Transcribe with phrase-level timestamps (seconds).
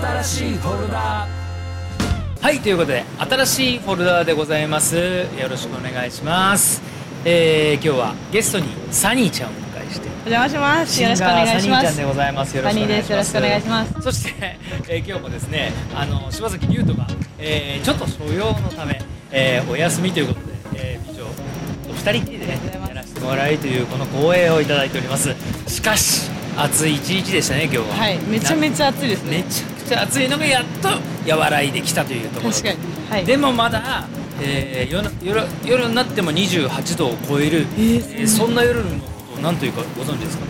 [0.00, 1.28] 新しいフォルダ
[2.40, 4.96] はいということで新しいフォルダーでございます。
[4.96, 6.80] よろしくお願いします。
[7.24, 10.08] えー、今日はゲストにサニーちゃんをお迎えして。
[10.08, 11.02] お邪魔します。
[11.02, 11.84] よろしくお願いしシンガーサニーます。
[11.84, 12.56] ちゃんでございます。
[12.56, 13.12] よろしくお願いしますサニーです。
[13.12, 14.02] よろしくお願いします。
[14.02, 14.58] そして、
[14.88, 17.06] えー今日もですねあの柴崎龍斗が、
[17.38, 20.46] えーちょっと所用のため、えーお休みということで、
[20.76, 21.26] えー、美女
[21.90, 22.58] お二人きりでね
[22.88, 25.34] やらせてもらいというこの光栄をいただいております。
[25.66, 27.84] しかし暑い一日でしたね今日は。
[27.96, 29.44] はい、めちゃめちゃ暑いですめね。
[29.44, 30.88] ちゃくちゃ暑いのがやっと
[31.36, 32.78] 和らいできたというところ確かに。
[33.10, 33.24] はい。
[33.24, 34.04] でもまだ、
[34.40, 40.44] えー夜夜夜になっても28度を超える、えーえーそんな夜のことを何というかご存知ですか？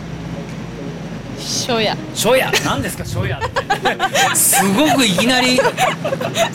[1.39, 1.95] ショヤ。
[2.13, 2.51] 初夜？
[2.63, 3.03] 何ですか？
[3.03, 3.49] 初夜って
[4.37, 5.59] すごくいきなり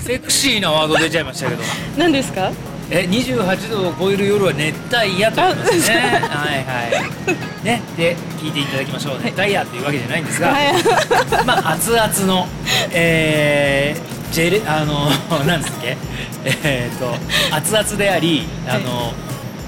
[0.00, 1.62] セクシーなワード出ちゃいましたけど
[1.96, 2.50] 何ですか？
[2.90, 5.96] え28度を超える夜は熱帯夜と言いますね。
[5.98, 7.04] はいは
[7.62, 7.64] い。
[7.64, 9.20] ねで聞いていただきましょう。
[9.22, 10.72] 熱帯夜っていうわけじゃないんですが、はい。
[11.46, 12.46] まあ熱々の
[12.92, 15.10] えー、ジェレあの
[15.44, 15.96] なんですっけ？
[16.64, 17.14] えー、と
[17.54, 19.12] 熱々でありあの、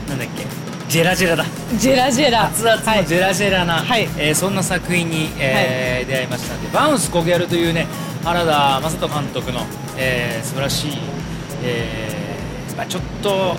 [0.08, 0.46] なんだっけ？
[0.88, 1.44] ジェラジェラだ。
[1.76, 2.46] ジェラジェラ。
[2.46, 4.08] 熱々のジェラジェラな、はい。
[4.16, 6.68] えーそんな作品に、えー出会いましたので。
[6.72, 7.86] バウンスコギャルというね
[8.24, 9.60] 原田雅人監督の、
[9.98, 10.92] えー素晴らしい、
[11.64, 12.19] えー
[12.80, 13.56] まあ、ちょっと、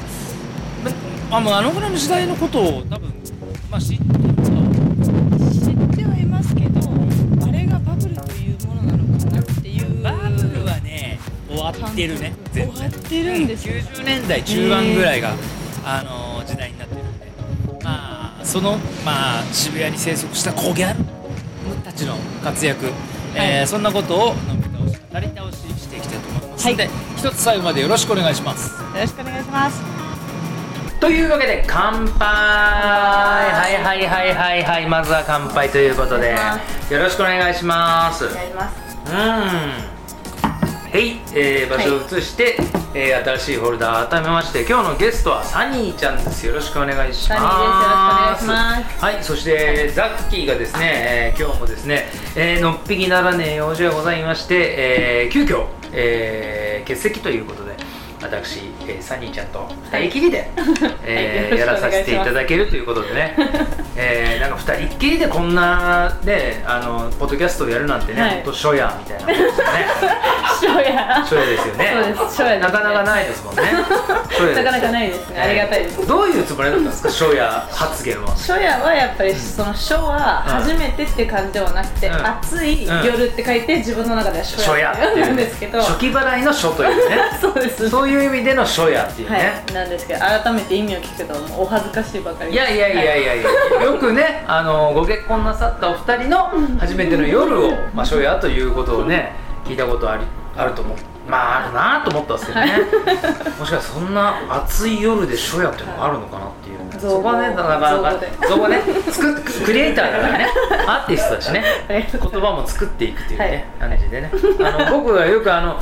[1.29, 3.13] まあ、もうあのぐらいの時代のことを多分、
[3.69, 6.79] まあ、知ってる知ってはいますけど、
[7.47, 10.01] あれがバブルというものなのかなっていう。
[10.01, 13.75] バブルはね終わってるね終わってるんですよ。
[13.75, 15.35] 90年代中盤ぐらいが、
[15.85, 17.31] あの時代になってるんで。
[17.83, 21.05] まあその、まあ、渋谷に生息したコギャル
[21.83, 22.87] たちの活躍、
[23.35, 28.71] えーそんなことを飲み倒し語り倒ししていきたいと思いますので、はい一つ最後までよろしくお願いします。
[28.81, 29.79] よろしくお願いします。
[30.99, 32.27] というわけで乾杯。
[32.27, 34.87] はいはいはいはいはい。
[34.87, 36.35] まずは乾杯ということで。
[36.89, 38.25] よろしくお願いします。
[38.25, 38.75] お願いします。
[39.07, 39.13] うん。
[39.13, 42.57] はい、えー、場所を移して、
[42.95, 46.47] えー新しいフォルダー改めまして今日のゲストはサニーちゃんです。
[46.47, 47.37] よろしくお願いします。
[47.37, 48.47] サニーです。
[48.47, 49.05] よろしくお願いします。
[49.05, 49.23] はい。
[49.23, 56.60] そしてザッキーがですね、えー今日もですね、えーのっぴきならねえ用事がございまして、えー急遽、えー
[56.91, 57.77] 欠席ということで
[58.21, 60.49] 私、えーサニーちゃんと二人きりで、
[61.03, 61.59] えーはい。
[61.59, 63.35] やらさせていただけるということでね、
[63.95, 68.31] えーなんか二人っきりでこんなねあのポッドキャストをやるなんてね、はい。
[68.31, 69.71] ほんと初夜みたいなもんですよね。
[70.61, 71.15] ショヤ。
[71.23, 71.91] 初夜ですよね。
[71.93, 72.19] そうです。
[72.21, 73.63] 初夜ねなかなかないですもんね。
[74.55, 75.41] なかなかないですね。
[75.41, 76.07] ありがたいです。
[76.07, 77.09] どういうつもりだったんですか？
[77.09, 78.27] 初夜発言は。
[78.31, 82.25] 初夜はやっぱりその初は初めてって感じではなくて、うん。
[82.27, 87.17] 暑い夜って書いて自分の中では初初夜夜っていうんですけど、初期払いの初というね。
[87.41, 87.89] そうです。
[87.89, 96.45] そういう意味での初夜っていうはい、ね、なんですけど改めて意味を聞くとお恥ずかしいばかりいやいやいやいやいや、よくねあのご結婚なさったお二人の
[96.79, 99.33] 初めての夜を、まあ、初夜ということをね
[99.65, 100.23] 聞いたことあり
[100.55, 100.97] あると思う。
[101.27, 102.77] まああるなと思ったんですけどね
[103.59, 106.81] もしかしてそんな暑い夜で初夜っていうのがあるのかなっていう。
[106.99, 108.81] そこはねなかなかそこね。
[109.09, 110.47] 作っクリエイターだからね。
[110.87, 111.63] アーティストだしね。
[111.87, 114.31] 言葉も作っていくというね、感じでね。
[114.59, 115.79] あの僕がよくあの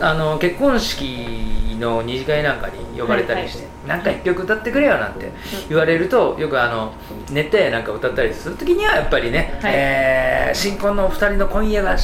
[0.00, 5.30] あの結婚式の二次会なんかに呼ばれたりして、なんか一曲歌ってくれよなんて
[5.68, 6.92] 言われるとよくあの
[7.30, 9.72] 熱帯夜なんか歌ったりする時にはやっぱりね、はい。
[9.74, 11.96] えー新婚のお二人の今夜が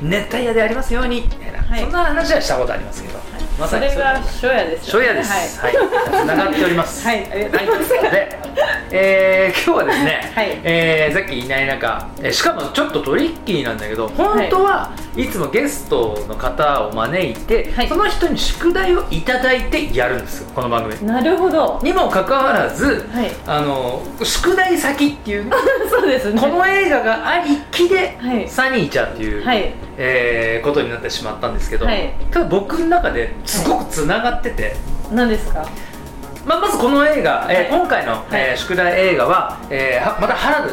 [0.00, 1.80] 熱帯夜でありますようにみたいな、はい。
[1.80, 3.18] そんな話はしたことありますけど、
[3.58, 5.60] まさにそれが初夜です初夜です。
[5.60, 7.06] はい、つながっております。
[7.06, 8.38] はい、はい、ありがとうございます、はい、で、
[8.92, 10.60] えー今日はですね、はい。
[10.62, 17.88] えーさっきいない中、えーしかもちょっとトリッキーなんだけど本当はいつもゲストの方を招いて、はい。
[17.88, 21.06] その人に宿題をいただいてやるんですよこの番組。
[21.06, 21.80] なるほど。
[21.82, 23.30] にもかかわらず、はい。
[23.46, 25.50] あの宿題先っていう
[25.88, 26.38] そうですね。
[26.38, 28.46] この映画がありきで、はい。
[28.46, 29.72] サニーちゃんっていう、はい。
[29.96, 32.12] えーことになってしまったんですけど、はい。
[32.30, 34.76] ただ僕の中ですごくつながってて、
[35.10, 35.66] 何ですか？
[36.44, 37.80] まあ、まずこの映画、えーはい。
[37.80, 40.64] 今回の、えー宿題映画は、えーはまた原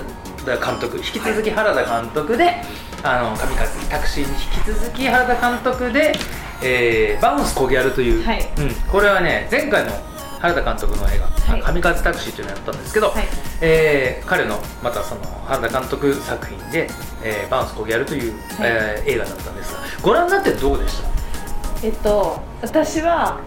[0.46, 2.62] 田監督引き続き原田監督で
[3.02, 6.14] 「あの神風タクシー」に引き続き原田監督で
[6.62, 8.48] 「えーバウンスコギャル」という、はい。
[8.58, 9.92] うん、これはね前回の
[10.40, 11.62] 原田監督の映画「はい。
[11.62, 13.24] 神風タクシー」というのをやったんですけど、はい。
[13.62, 16.88] えー彼のまたその原田監督作品で
[17.24, 21.08] 「えーバウンスコギャル」という、えー映画だったんですがご覧になってどうでした？
[21.84, 23.40] えっと私は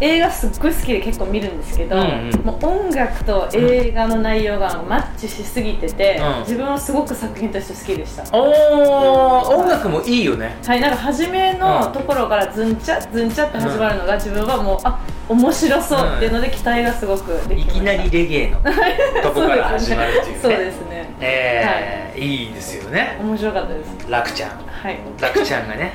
[0.00, 2.40] 映画すっごい好きで結構見るんですけど、うんうん。
[2.44, 6.40] もう音楽と映画の内容がマッチしすぎてて、うん。
[6.40, 8.22] 自分はすごく作品として好きでした。
[8.36, 10.56] おー音楽もいいよね。
[10.66, 14.98] はい、なんか初めのところからズンチャズンチャって始まるのが自分はもうあ
[15.28, 17.72] 面白そうっていうので期待がすごくできました。
[17.72, 18.56] いきなりレゲエの
[19.22, 20.38] とこから始まるっていうね。
[20.42, 21.14] そうですね。
[21.20, 23.18] えーいいですよね。
[23.22, 24.10] 面白かったです。
[24.10, 24.50] 楽ちゃん。
[24.50, 24.98] はい。
[25.20, 25.94] 楽ちゃんがね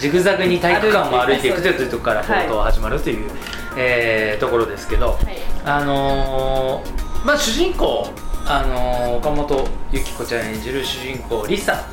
[0.00, 3.30] ジグザグに体育館を歩いていくというところから冒頭始まるという、
[3.76, 8.08] えーところですけど、はいあのーまあ主人公、
[8.46, 11.84] あのー岡本由紀子ちゃん演じる主人公リサ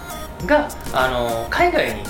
[0.45, 2.03] が、あのー海外に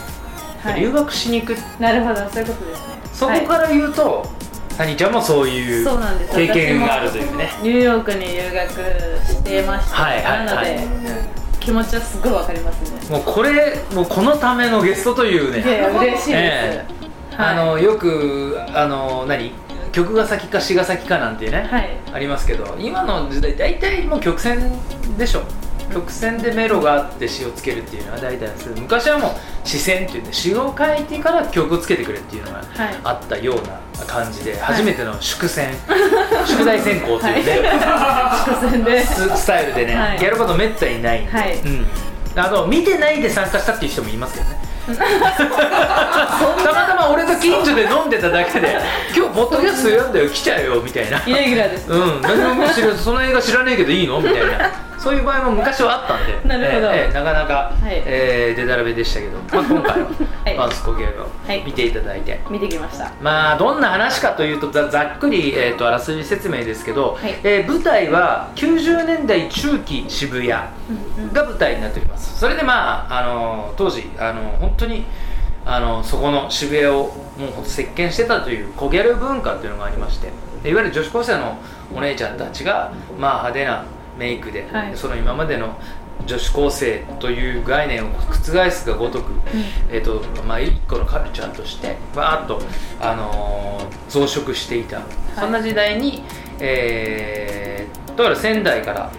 [0.80, 4.24] 留学しに行く、なるほどそういうことですねそこから言うと、
[4.78, 8.70] 谷ちゃんもそういうそうなんです経験があるというねニューヨークに留学
[9.26, 11.37] してました、はいはいなので、はい
[11.68, 13.10] 気持ちはすごいわかりますね。
[13.10, 15.60] もうこれもうこのためのゲストというね。
[15.60, 16.86] いやいや嬉しいです、え
[17.38, 19.52] あのよくあの何？
[19.92, 21.90] 曲が先か詩が先かなんてね、はい。
[22.14, 24.72] ありますけど今の時代大体もう曲線
[25.18, 25.42] でしょ
[25.94, 32.68] 曲線でメロがあって詩をつけるっていうのは大体なんですけど昔はもう詩線っていって詩を書いてから曲をつけてくれっていうのがはい
[33.04, 35.74] あったような感じで、初めての粛線
[36.46, 39.02] 宿題選考というね、初戦で。
[39.04, 40.22] ススタイルでね、はい。
[40.22, 41.58] やることめったにないんで、はい。
[41.58, 41.86] うん、
[42.40, 44.58] あと見てないで参加したっていう人もいますけどね。
[44.88, 48.78] たまたま俺と近所で飲んでただけで
[49.14, 50.30] 今日ポッドキャスト読んだよ。
[50.30, 51.22] 来ちゃうよみたいな。
[51.26, 52.22] イレギュラーです、うん。
[52.22, 54.22] 何も知らずその映画知らねえけどいいの？
[54.22, 56.88] みたいなそういう場合も昔はあったんでなるほど。
[56.92, 58.04] ええええなかなか、はい。
[58.06, 60.08] えー、デタラメでしたけど、まあ、 今回は
[60.46, 60.56] はい。
[60.56, 61.08] マウスコゲー
[61.48, 61.60] はい。
[61.62, 63.12] を見ていただいて、見てきました。
[63.22, 67.36] まあどんな話かというとざざっくり、えー、とあらすじ説明ですけど、はい。
[67.44, 70.68] えー舞台は90年代中期渋谷が
[71.34, 72.40] 舞台になっております。
[72.40, 75.06] それでまああの当時あの本当に
[75.66, 80.30] あのそこの渋谷をもう席巻してたという小ギャル文化っていうのがありまして
[80.64, 81.58] でいわゆる女子高生の
[81.94, 83.84] お姉ちゃんたちが、まあ、派手な
[84.18, 84.98] メイクで、はい。
[84.98, 85.78] その今までの
[86.26, 89.32] 女子高生という概念を覆すがごとく、
[89.90, 92.62] えーとまあ、一個のカルチャーとしてわーっと、
[93.00, 95.02] あのー増殖していた、
[95.36, 96.24] そんな時代に、
[96.60, 99.12] えー、だから仙台から、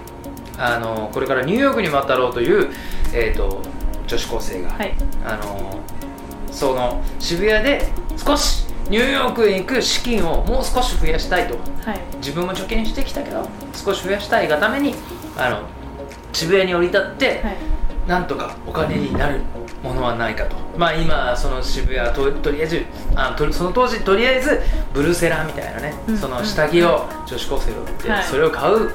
[0.59, 2.71] あのーこれからニューヨークに渡ろうという、
[3.15, 3.62] えー、と
[4.06, 4.94] 女子高生が、はい。
[5.25, 5.79] あのー
[6.51, 7.87] その渋谷で
[8.17, 11.58] 少しニューヨークへ行く資金をもう少し増やしたいと。
[11.88, 12.00] はい。
[12.17, 14.94] 自分も貯金してきたけど少し増やしたいがために
[15.37, 15.62] あの
[16.32, 17.56] 渋谷に降り立って、はい。
[18.06, 19.40] なんとかお金になる
[19.82, 20.56] ものはないかと。
[20.76, 24.61] まあ今その渋谷はととりあえずあとその当時とりあえず
[24.94, 28.25] ブルセラみたいなね、うんその下着を女子高生が売って、はい。
[28.25, 28.91] それを買う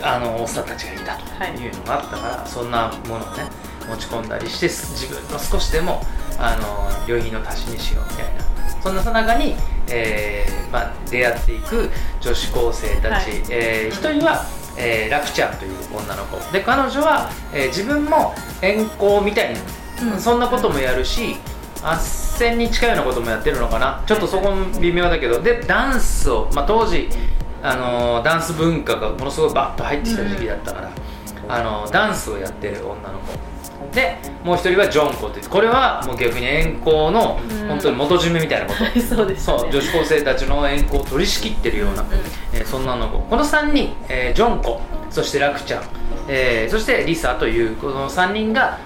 [0.00, 1.56] あのおっさんたちがいたとはい。
[1.56, 3.48] いうのがあったから、そんなものをね
[3.88, 6.02] 持ち込んだりして自分の少しでも
[6.38, 8.44] あの旅費の足しにしようみたいな
[8.88, 9.54] そんなさなかに、
[9.90, 11.90] えーまあ、出会っていく
[12.22, 13.22] 女子高生たち、はい。
[13.50, 14.46] えー一人は、
[14.78, 16.38] えー、ラクちゃんという女の子。
[16.52, 19.60] で彼女は、えー自分も遠行みたいに、
[20.10, 20.18] うん。
[20.18, 21.36] そんなこともやるし
[21.82, 24.02] 斡旋に近いようなこともやってるのかな。
[24.06, 25.42] ちょっとそこも微妙だけど。
[25.42, 27.10] でダンスを、まあ、当時、
[27.62, 30.90] あのーダンス文化がものすごいバッと入ってきた時期だったから、
[31.46, 33.57] あのーダンスをやってる女の子
[33.92, 37.68] でもう一人はジョンコってこれはもう逆に遠行のうん。
[37.68, 39.58] 本当に元締めみたいなこと、は いそうですね。
[39.58, 42.08] そう女子高生たちの遠行を取り仕切ってるような、うん。
[42.54, 43.18] えーそんなの子。
[43.20, 44.80] この3人、えージョンコ
[45.10, 45.82] そしてラクちゃん、
[46.28, 48.78] えーそしてリサというこの3人が、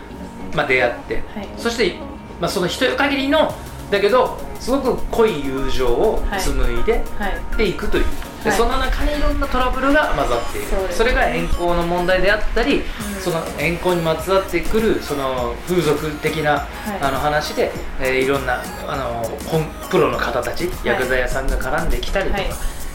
[0.55, 1.49] まあ、出会って、はい。
[1.57, 1.97] そして、
[2.41, 3.53] まあ、その一夜限りの
[3.91, 7.57] だけどすごく濃い友情を紡いで、はい。
[7.57, 8.05] でいくという
[8.45, 8.59] で、はい。
[8.59, 10.67] その中にいろんなトラブルが混ざっている。
[10.93, 12.83] それが遠行の問題であったり、ん。
[13.21, 16.67] その遠行にまつわってくるその風俗的な、い。
[17.01, 22.51] あの話で、えーいろんなあの本プロの方たち薬剤屋さんが絡んできたりとか、はい。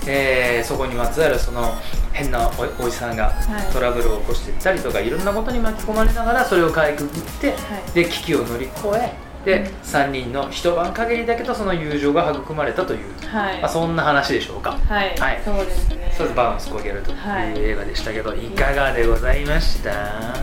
[0.08, 1.74] えーそこにまつわるその
[2.14, 3.74] 変なおおじさんがはい。
[3.74, 7.54] トラブルを起こしていったりとか、い、ろんなことに巻き込まれながらそれをかいくぐって、
[7.94, 13.62] で危機を乗り越えで、うん3人の一晩限りだけどその友情が育まれたという、はい。
[13.62, 14.72] まあ、そんな話でしょうか。
[14.72, 15.42] はい、はい。
[15.46, 16.14] そうですね。
[16.18, 17.54] そうですバウンスコゲルというはい。
[17.58, 19.92] 映画でしたけど、い、かがでございました？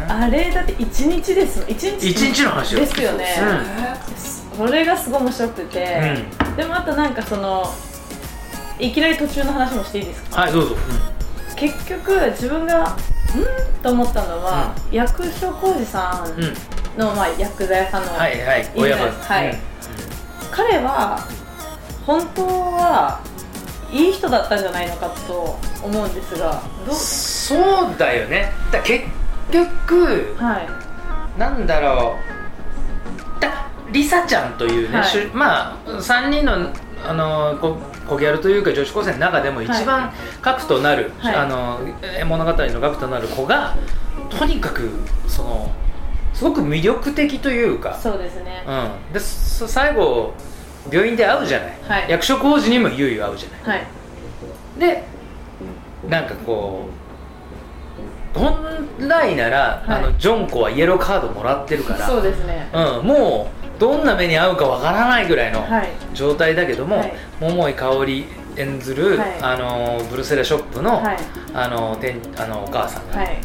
[0.09, 1.71] あれだって一日ですもん。
[1.71, 2.11] 一日。
[2.11, 2.81] 一日の話よ。
[2.81, 3.27] ですよね、
[4.57, 6.25] それがすごい面白くて、
[6.57, 7.65] でもあとなんかその
[8.79, 10.41] いきなり途中の話もしていいですか？
[10.41, 10.77] はいどうぞ、
[11.57, 12.97] 結局自分がん？
[13.83, 16.57] と思ったのは、役所広司さうんうんん
[16.97, 19.11] の、まあ、薬剤屋さんの、はいはい親分。
[19.11, 19.51] はい。
[19.51, 19.59] うん。
[20.51, 21.19] 彼は
[22.07, 23.21] 本当は
[23.91, 28.53] いい人だったんじゃないのかと思うんですがどうそうだよね。
[28.71, 29.05] だ結
[29.51, 31.39] 局はい。
[31.39, 32.17] なんだろ
[33.39, 33.41] う。
[33.41, 35.27] だリサちゃんというね、はい。
[35.33, 36.71] まあ3人の
[37.07, 37.77] あのこ
[38.09, 41.35] 小ギャルというか女子高生の中でも一番核となる、はい。
[41.35, 43.77] あのえ物語の核となる子が
[44.31, 44.91] とにかく
[45.27, 45.73] その
[46.35, 47.95] すごく魅力的というか。
[47.95, 48.65] そうですね。
[48.67, 50.35] うん、でそ最後
[50.91, 52.11] 病院で会うじゃない、はい。
[52.11, 53.79] 役所工事にもゆい会うじゃない。
[53.79, 53.87] はい。
[54.79, 55.05] で
[56.09, 56.89] なんかこ
[58.35, 58.59] う本
[58.99, 59.99] 来なら、はい。
[59.99, 62.07] あのジョンコはイエローカードもらってるから。
[62.07, 62.69] そうですね。
[62.75, 65.89] うん、もうどんな目に遭うかわからないぐらいのはい。
[66.15, 67.13] 状態だけども、はい。
[67.41, 68.27] 桃井かおり
[68.57, 69.39] 演ずる、はい。
[69.41, 71.17] あのブルセラショップの,、はい。
[71.55, 73.39] あの店あのお母さんが、はい。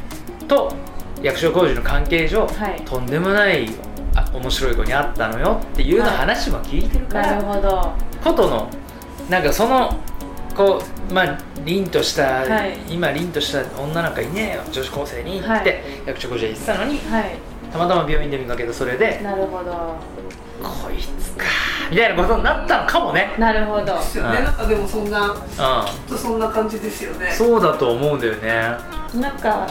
[0.47, 0.73] と
[1.21, 2.81] 役所工事の関係上、はい。
[2.85, 3.69] とんでもない
[4.15, 6.17] あ面白い子に会ったのよっていうようなはい。
[6.19, 7.93] 話も聞いてるから、なるほど。
[8.23, 8.69] ことの
[9.29, 9.95] なんかその
[10.55, 12.77] こうまあ凛とした、はい。
[12.89, 15.63] 今凛とした女なんかいねえよ女子高生にって、はい
[16.05, 17.37] 役所工事は言ってたのにはい。
[17.71, 19.95] たまたま病院で見かけたそれでなるほど。
[20.61, 21.45] こいつか
[21.89, 23.33] みたいなことになったのかもね。
[23.39, 23.85] なるほど。
[23.85, 24.43] ですよね、うん。
[24.43, 25.43] なんかでもそんなうきっ
[26.09, 27.29] とそんな感じですよね。
[27.29, 28.51] んそうだと思うんだよね。
[29.21, 29.67] なんか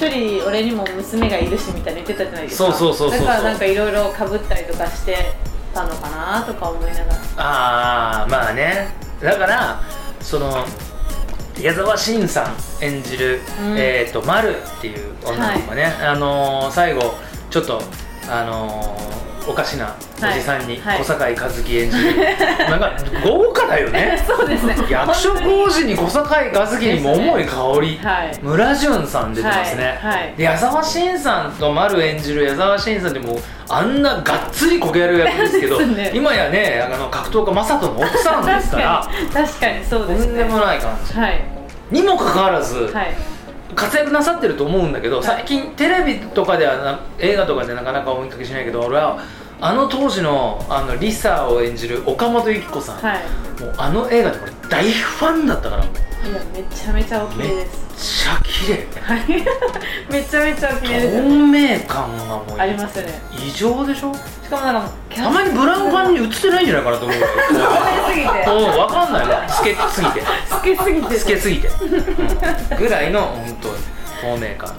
[0.00, 2.72] 一人俺にも娘がいるしみたいな言ってたじゃないですか。
[2.72, 5.34] そうそうそうそうだからなんかいろいろかぶったりとかして
[5.74, 7.16] たのかなとか思いながら。
[7.36, 8.88] ああまあね。
[9.20, 9.82] だから
[10.22, 10.64] その
[11.60, 12.48] 矢沢心さ
[12.80, 13.76] ん演じる、うん。
[13.76, 17.14] えー、と丸っていう女の子がね、あのー最後
[17.50, 17.82] ちょっと
[18.30, 22.16] あのーおかしなおじさんに小堺一樹演じる、
[22.68, 22.92] なんか
[23.24, 24.22] 豪華だよね。
[24.26, 24.76] そうですね。
[24.88, 28.38] 役所工事に小堺一樹に桃井かおり、はい。
[28.42, 30.34] 村淳さん出てますね、はいはい。
[30.36, 33.36] で矢沢心さんと丸演じる矢沢心さんってもう
[33.68, 36.10] あんながっつりこけやる役ですけどね。
[36.14, 39.08] 今やねあの格闘家正人の奥さんですから。
[39.32, 40.32] 確かにそうとですね。
[40.32, 41.18] んでもない感じ。
[41.18, 41.42] はい。
[41.90, 43.14] にもかかわらず、はい
[43.74, 45.22] 活躍なさってると思うんだけど、い。
[45.22, 49.18] 最近テレビとかではな映画とかでなかなかお見かけしないけど俺は
[49.60, 53.60] あの当時のあのリサを演じる岡本由紀子さん、はい。
[53.60, 55.84] もうあの映画で俺大ファンだったから
[56.22, 58.86] いやめちゃめちゃお綺めっ麗ですちゃ綺麗。
[59.02, 59.44] はい。
[60.12, 61.16] めちゃめちゃお綺麗です。
[61.16, 63.20] 透明感がもうありますよね。
[63.32, 64.14] 異常でしょ？
[64.14, 67.18] しかもなんかたまにブラウン管に映ってないんじゃないかなと思う。
[67.18, 68.50] よ 透明すぎて。
[68.50, 70.22] うん分かんないわつけすぎて。
[70.48, 72.78] 透けすぎてつけすぎて、 うん。
[72.78, 73.74] ぐらいの本当に
[74.38, 74.74] 透明感。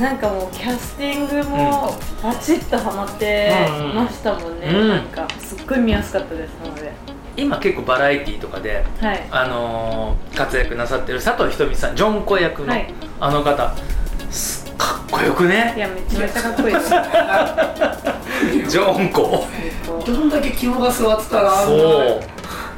[0.00, 3.52] なんかもうキャスティングもバチッとハマって
[3.94, 4.88] ましたもんね、うん。
[4.90, 6.92] なんかすっごい見やすかったですなので
[7.38, 9.26] 今結構バラエティーとかではい。
[9.30, 12.92] あのー活躍なさってる佐藤仁美さんジョンコ役の、はい。
[13.20, 13.74] あの方。
[14.30, 16.90] すかっこよくいねやめちゃめちゃかっこいいです。
[18.70, 19.46] ジョンコ。
[20.06, 22.24] どんだけ肝が座ってたらそう。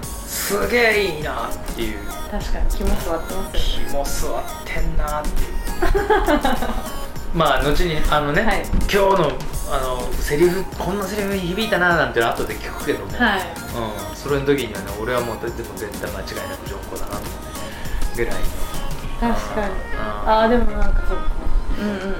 [0.04, 1.98] すげえいいなっていう。
[2.30, 5.50] 確かに気も座ってますよ気も座ってんなっていう。
[7.34, 8.62] まあ後にあのね、はい。
[8.92, 9.32] 今日の
[9.72, 13.40] あのセリフこんなセリフに響いたななんていうの後で聞くけども、はい。
[13.40, 17.22] うん、それの時にはね俺はもうでも絶対間違いなくジョンコだなと
[18.16, 18.40] ぐらいの。
[19.20, 19.74] 確かに。
[19.96, 21.84] あああでもなんかそう。
[21.84, 22.14] んうんうん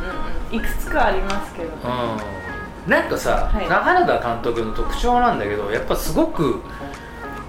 [0.51, 0.57] うん。
[0.57, 1.69] いくつかありますけど。
[1.69, 2.91] うん。
[2.91, 3.69] なんかさ、はい。
[3.69, 6.61] 中原田監督の特徴なんだけどやっぱすごく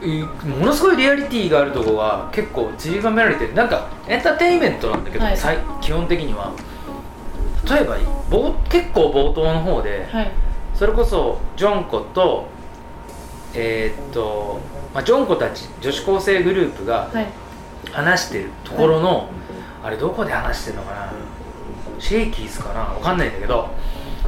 [0.03, 3.53] いものすごいリアリティがあるとこが結構散りばめられてる。
[3.53, 5.37] なんかエンターテインメントなんだけど、はい
[5.79, 6.51] 基本的には
[7.69, 7.97] 例えば
[8.29, 10.31] 冒結構冒頭の方で、はい。
[10.73, 12.47] それこそジョンコと
[13.53, 14.59] えーっと、
[14.93, 17.27] まあ、ジョンコたち女子高生グループがはい。
[17.91, 19.27] 話してるところの、
[19.83, 21.11] あれどこで話してるのかな？
[21.99, 22.81] シェイキーズかな？
[22.81, 23.67] わかんないんだけど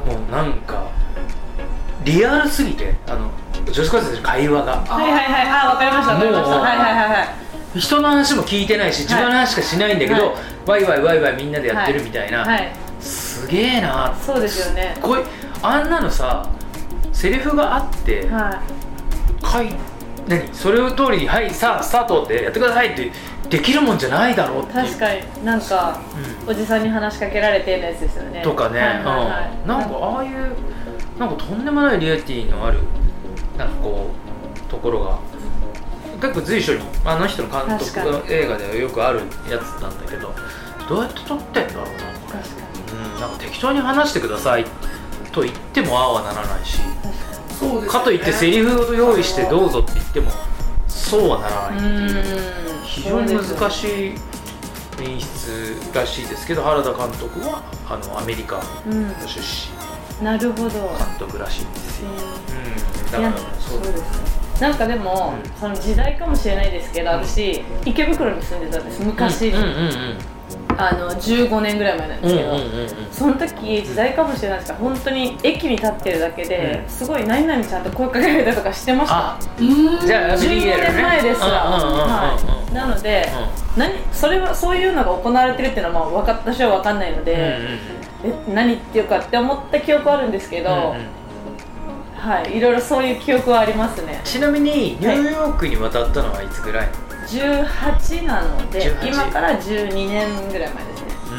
[0.04, 0.88] もうなんか
[2.04, 3.30] リアルすぎてあの
[3.72, 4.72] 女子高生たちの会話が。
[4.84, 5.48] はいはいはい。
[5.48, 6.58] あわかりましたわかりました。
[6.58, 7.24] はいはいはいは
[7.76, 7.80] い。
[7.80, 10.34] 人の話も聞いてないし自分の話しかしないんだけど、はい。
[10.66, 12.72] ワイワイワイワイみんなでやってるみたいな、はい
[13.44, 14.14] すげえな。
[14.24, 14.96] そうですよね。
[15.00, 15.22] こうい。
[15.62, 16.48] あんなのさ
[17.12, 18.62] セリフがあって、は
[19.42, 19.74] かい
[20.28, 20.52] 何？
[20.54, 23.12] それを通りに「はいさあスタート」ってやってくださいって
[23.48, 25.44] できるもんじゃないだろうって確かに。
[25.44, 26.00] なんか
[26.46, 28.40] うおじさんに話しかけられてのやつですよね。
[28.40, 29.60] ん、とかね、はいはいはい。
[29.62, 32.78] うん、なんかああいうなんかとんでもないリアリティのある
[33.58, 34.10] なんかこ
[34.56, 35.18] うところが。
[36.20, 39.20] 結構随所にあの人の監督確の映画ではよくある
[39.50, 40.32] やつなんだけど
[40.88, 41.90] どうやって撮ってんだろうな
[42.26, 42.53] これ
[43.20, 44.64] なんか適当に話してください
[45.32, 46.78] と言ってもああはならないし
[47.58, 47.88] そうですよね。
[47.88, 50.30] かといってセリフを用意してどうぞって言っても
[50.88, 54.14] そうはならないっていう非常に難いしい
[55.02, 59.08] 演出らしいですけど原田監督はあのアメリカうん。
[59.08, 60.80] の出身なるほど監
[61.18, 63.80] 督らしいんですよ、うん、だからそう。
[63.80, 64.34] ですね。
[64.60, 65.50] なんかでも、うん。
[65.58, 69.02] その時代かもしれないですけど私池袋に住んでたんです。
[69.02, 69.56] 昔、うん。
[69.56, 69.62] うん。
[69.62, 70.18] うん
[70.76, 76.90] あの15年ぐらい前なんうんうんですけど、うんうんその時時代かもしれないですが本当に駅に立ってるだけで、うん。
[76.90, 79.38] すごい何々ちゃんと声かけられたりとかしてました。
[80.04, 83.28] じゃあ15年前ですら、うんうんうんうんうんはい、なので、
[83.76, 87.44] 何それはそういうのが行われてるっていうのはまあ分か私は分かんないので、うんう
[87.76, 87.78] ん
[88.48, 91.24] え何言っていうかって思った記憶はあるんですけど、うんうん。
[92.16, 92.56] はい。
[92.56, 94.20] いろいろそういう記憶はありますね。
[94.24, 96.88] ちなみにニューヨークに渡ったのはいつぐらい、
[97.26, 101.06] 18なので18今から12年ぐらい前ですね。
[101.30, 101.34] う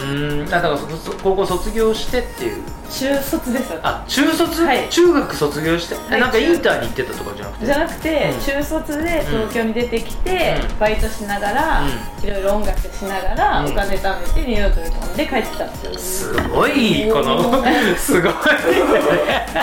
[0.46, 0.54] ーん。
[0.54, 0.77] あだから
[1.24, 3.74] 高校卒業してっていう中卒です。
[3.84, 4.89] あ中卒、はい。
[4.89, 6.22] 中学卒業して、えはい。
[6.22, 7.65] なんかインターに行ってたとかじゃなくて？
[7.65, 8.42] じゃなくて、うん。
[8.42, 10.80] 中卒で東京に出てきて、うん。
[10.80, 13.72] バイトしながら、ういろいろ音楽しながら、うん。
[13.72, 16.34] お金貯めてニューヨークに飛んで帰ってきたんですよ。
[16.39, 17.63] すごいこの
[17.98, 18.34] すごい。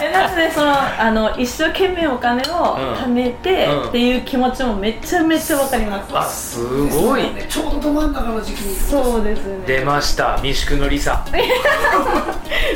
[0.00, 3.88] でなのでそのあの一生懸命お金を貯めて、うん。
[3.88, 7.23] っていう気持ちもめちゃめちゃわかります、あすごい。
[7.23, 7.47] ね。
[7.49, 8.76] ちょうどど真ん中の時期に。
[8.76, 9.64] そうですね。
[9.67, 10.38] 出ました。
[10.43, 11.41] 三宿のリサ三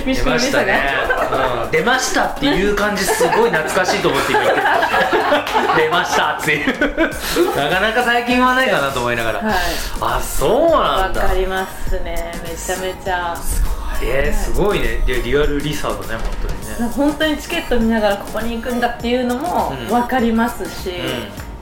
[0.05, 0.83] 出宿のりさ ましたね、
[1.65, 4.67] うん、出ましたっていう感じすごい懐かしいと思って今言ってる。
[5.77, 7.57] 出ましたっていう。
[7.57, 9.55] なかなか最近はないかなと思いながら、はい。
[10.01, 11.23] あそうなんだ。
[11.23, 12.33] わかりますね。
[12.43, 13.37] めちゃめちゃ。
[14.03, 14.99] えー、すごいね。
[15.07, 16.93] でリアルリサだね本当にね。
[16.95, 19.89] 本当にチケット見ながらここに行くんだっていうのもうん。
[19.89, 20.91] 分かりますし、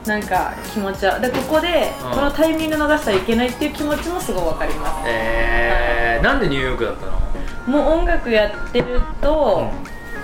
[0.06, 1.18] うなんか気持ちは。
[1.20, 2.10] でここでうん。
[2.10, 7.12] このタイミング逃したらいけないっていう気持ちもすごい分かりまえー、なんでニューヨークだったの？
[7.18, 7.23] す
[7.66, 9.70] もう音楽やってると、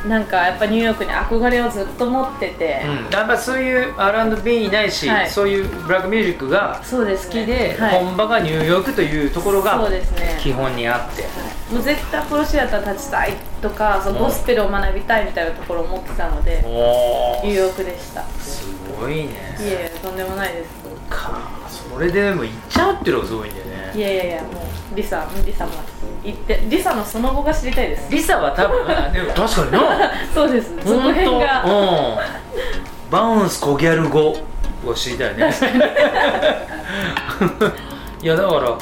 [0.07, 5.31] なんかやっぱニューヨークに憧れをずっと持ってて、うん、やっぱそういう R&B ないし、はい。
[5.31, 8.05] そういうブラックミュージックがそうですね好きで、はい。
[8.05, 10.39] 本場がニューヨークというところがそうですね。
[10.41, 11.25] 基本にあって、
[11.73, 18.23] もう絶対プロシアター立ちたいとかそのゴスペルを学びたいみたいなところを持ってたのでおニューヨークでした。
[18.23, 18.67] いす
[18.99, 19.57] ごいね。
[19.61, 20.71] えいえとんでもないです。
[21.11, 21.39] か。
[21.69, 23.93] それでも行っちゃうっていうのがすごいんだよね。
[23.95, 24.49] いやいやいやも
[24.93, 25.73] うリサリサも
[26.23, 28.11] 行ってリサのその後が知りたいです。
[28.11, 30.13] リサは多分 あでも確かにな。
[30.35, 30.71] そうです。
[30.85, 31.21] そこ本当？
[31.21, 32.17] 辺がうん。
[33.11, 34.37] バウンスコギャル語
[34.87, 35.51] を知りたいね。
[38.23, 38.77] いやだから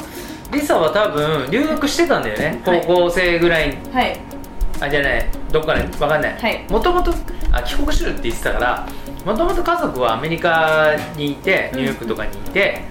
[0.51, 2.61] リサは多分留学してたんだよね。
[2.65, 2.83] はい。
[2.85, 3.69] 高校生ぐらい。
[3.69, 4.19] にはい。
[4.81, 5.83] あじゃないどっかで。
[5.83, 6.65] 分かんない、はい。
[6.69, 7.13] もともと
[7.51, 8.85] あ帰国してるって言ってたから
[9.25, 12.81] もともと家族はアメリカにいてニューヨークとかにいて、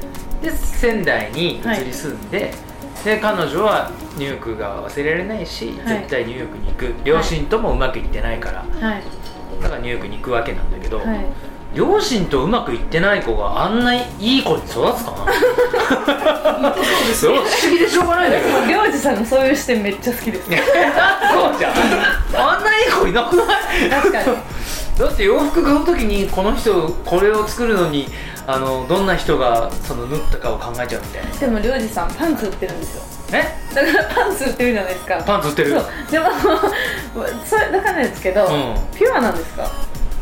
[0.43, 2.53] で仙台に移り住んで、
[3.05, 5.99] で彼女はニューヨークが忘れられないし、はい。
[6.01, 6.95] 絶対ニューヨークに行く。
[7.05, 9.03] 両親ともうまくいってないから、はい。
[9.63, 11.27] だからニューヨークに行くわけなんだけど、はい。
[11.75, 14.91] 両親とうまくいってない子があんないい子に育つか
[16.61, 16.75] な？
[17.15, 18.67] そう不思議でしょうがないんだけど。
[18.67, 20.45] りょうじさんのそういう視点めっちゃ好きです。
[20.47, 21.73] そうじゃん。
[22.37, 23.47] あんないい子いなくない？
[23.91, 24.37] 確かに
[24.99, 28.09] だって洋服買う時にこの人これを作るのに
[28.47, 31.39] あのどんな人がその縫ったかを考えちゃうみたいな。
[31.39, 33.03] でもりょうじさんパンツ売ってるんですよ。
[33.39, 33.75] え？
[33.75, 35.71] だからパンツ売ってるじゃないですかパンツ売ってる？
[35.71, 35.83] そう。
[36.11, 36.27] でも
[37.45, 38.49] それだからなんですけど、うん。
[38.99, 39.71] ピュアなんですか？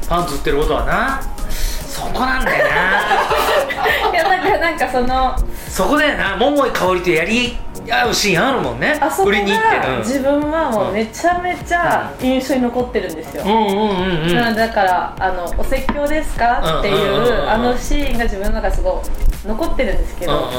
[0.09, 2.71] パンツ売ってることはなそこなんだよな。
[4.13, 5.37] いやなんかなんかその
[5.69, 6.37] そこだよな。
[6.37, 7.57] 桃井かおりとやり
[7.91, 8.99] 合うシーンあるもんね。
[9.01, 9.37] あそこが
[9.99, 14.55] 自分はもうめちゃめちゃ印象に残ってるんですよ、うんうんうんうん。
[14.55, 17.25] だからあの「お説教ですか?」っていうんうんうん。
[17.25, 20.51] うんうあのシーンが自分の中ですごい残ってるんですけど、うんうんう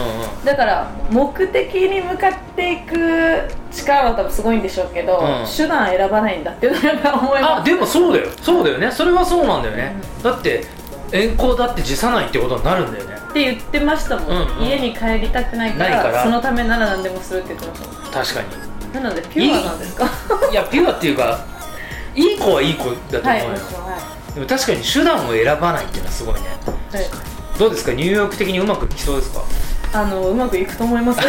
[0.43, 0.45] ん。
[0.45, 5.45] だから目的に向かっていく力は多分すごいんでしょうけど、うん。
[5.45, 7.61] 手段選ばないんだっていうのは思います。
[7.61, 8.29] あでもそうだよ。
[8.41, 8.91] そうだよね。
[8.91, 10.65] それはそうなんだよね、だって
[11.11, 14.65] 遠行だって辞さないってことになるんだよねって言ってましたもん、うんうん。
[14.65, 17.75] 家に帰りたくないからそのためなら何でもするって言ってま
[18.25, 18.57] し確か
[18.93, 20.05] たなのでピュアなんですか？
[20.47, 21.45] にいやピュアっていうか
[22.15, 23.55] いい子はいい子だと思うよ、はいは
[24.31, 24.33] い。
[24.33, 26.41] でも確かに手段を選ばないっていうのはすごいね。
[26.91, 27.05] はい。
[27.59, 27.91] どうですか？
[27.93, 29.41] ニューヨーク的にうまくいきそうですか？
[29.93, 31.19] あのうまくいくと思います。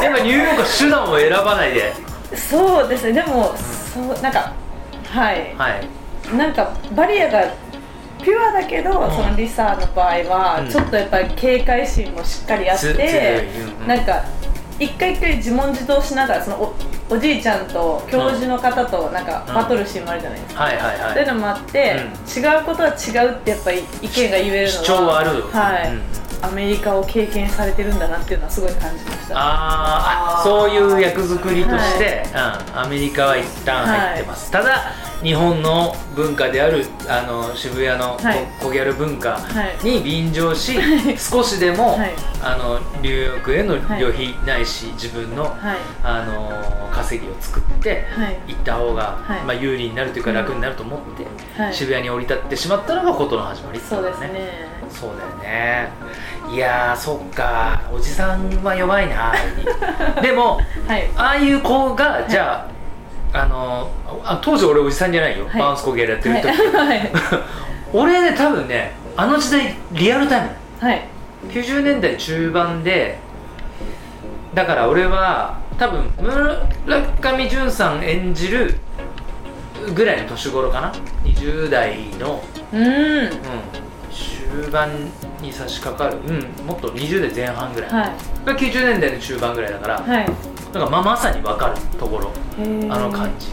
[0.00, 1.92] でもニューヨークは手段を選ばないで。
[2.36, 3.12] そうですね。
[3.14, 3.54] でも、
[3.94, 4.52] そうなんか
[5.10, 5.54] はい。
[5.56, 5.88] はい。
[6.36, 7.42] なんかバリアが
[8.22, 9.10] ピュアだけど、うん。
[9.10, 10.70] そのリサの場合は、うん。
[10.70, 13.88] ちょっとやっぱり警戒心もしっかりあって、うんうん。
[13.88, 14.24] なんか
[14.78, 21.12] 一回一回自問自答しながらそのおおじいちゃんと教授の方となんかうんバトルシーンもあるじゃないですか、はいはいはい。
[21.14, 21.78] そういうのもあって、
[22.36, 25.42] 違うことは違うってやっぱり意見が言えるのは主張はある。
[25.50, 29.34] はい、うんアメリカを経験されてるんだなっていうのはすごい感じました。
[29.34, 38.46] あーあそういう役作りとして、うん、アメリカは一旦入ってます、ただ日本の文化であるあの渋谷のはい。
[38.60, 39.84] ココギャル文化はい。
[39.84, 40.78] に便乗し、
[41.16, 42.12] 少しでも、はい。
[42.42, 44.00] あのニューヨークへのはい。
[44.00, 45.54] 旅費ないし自分の、はい。
[46.04, 48.38] あの稼ぎを作ってはい。
[48.48, 49.42] 行った方が、はい。
[49.42, 51.26] まあ、有利になるというか楽になると思って、
[51.60, 51.74] はい。
[51.74, 55.88] 渋谷に降り立ってしまったのが事の始まりってそうですねそうだよね。
[56.50, 57.82] いやーそっか。
[57.92, 59.32] おじさんは弱いな
[60.22, 61.10] でもはい。
[61.16, 62.66] ああいう子がじゃ
[63.32, 63.90] あ、あの
[64.24, 65.60] あ当時俺おじさんじゃないよ、はい。
[65.60, 67.12] バウンスコギャルやってる時、はい。
[67.92, 70.48] 俺ね多分ねあの時代リアルタイム。
[70.80, 71.02] はい。
[71.50, 73.18] 90年代中盤で
[74.54, 78.74] だから俺は多分村上淳さん演じる
[79.94, 80.92] ぐらいの年頃かな。
[81.24, 82.82] 20代の、うん。
[82.82, 83.30] うん、
[84.48, 84.90] 終盤
[85.40, 88.46] に差し掛かる、うん、もっと20代前半ぐらい、はい。
[88.46, 90.26] が90年代の中盤ぐらいだから、はい。
[90.26, 90.32] だ
[90.72, 92.30] からまあまさに分かるところ。
[92.90, 93.52] あの感じ。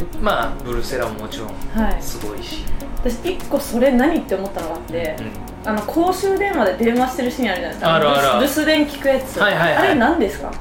[0.00, 1.48] でまあブルセラももちろん
[1.80, 2.02] はい。
[2.02, 2.64] すごいし、
[2.98, 7.94] 私一個それ何って思ったのがあって、うんあの公衆電話で電話してるシーンあるじゃないですか。
[7.94, 8.46] あるあるある。
[8.46, 9.76] 留守電聞くやつ、はいはいはい。
[9.76, 10.52] あれ何ですか？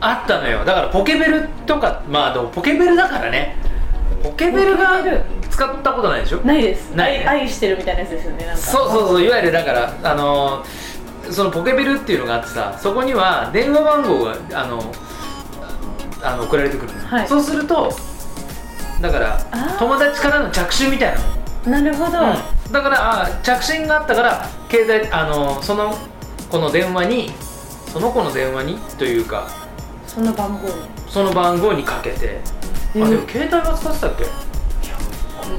[0.00, 0.64] あったのよ。
[0.64, 3.56] だからポケベルとかまあでもポケベルだからね
[4.24, 5.04] ポケベルが
[5.50, 6.40] 使ったことないでしょ？
[6.40, 6.90] ないです。
[6.96, 7.26] ないね。
[7.28, 8.62] 愛愛してるみたいなやつですよねなんか。
[8.62, 9.22] そうそうそう。
[9.22, 10.94] いわゆるだからあのー
[11.30, 14.92] そのポケベルっていうのがあってさそこには電話番号があの
[16.22, 17.28] あの送られてくるの、はい。
[17.28, 17.90] そうすると
[19.00, 19.38] だから
[19.78, 21.14] 友達からの着信みたい
[21.66, 22.72] ななるほど、うん。
[22.72, 25.96] だからあ着信があったから携帯あのその
[26.50, 27.30] 子の電話に
[27.86, 29.48] その子の電話にというか
[30.06, 30.74] その番号に。
[31.08, 32.42] その番号にかけて、え
[33.02, 34.24] あでも携帯は使ってたっけ？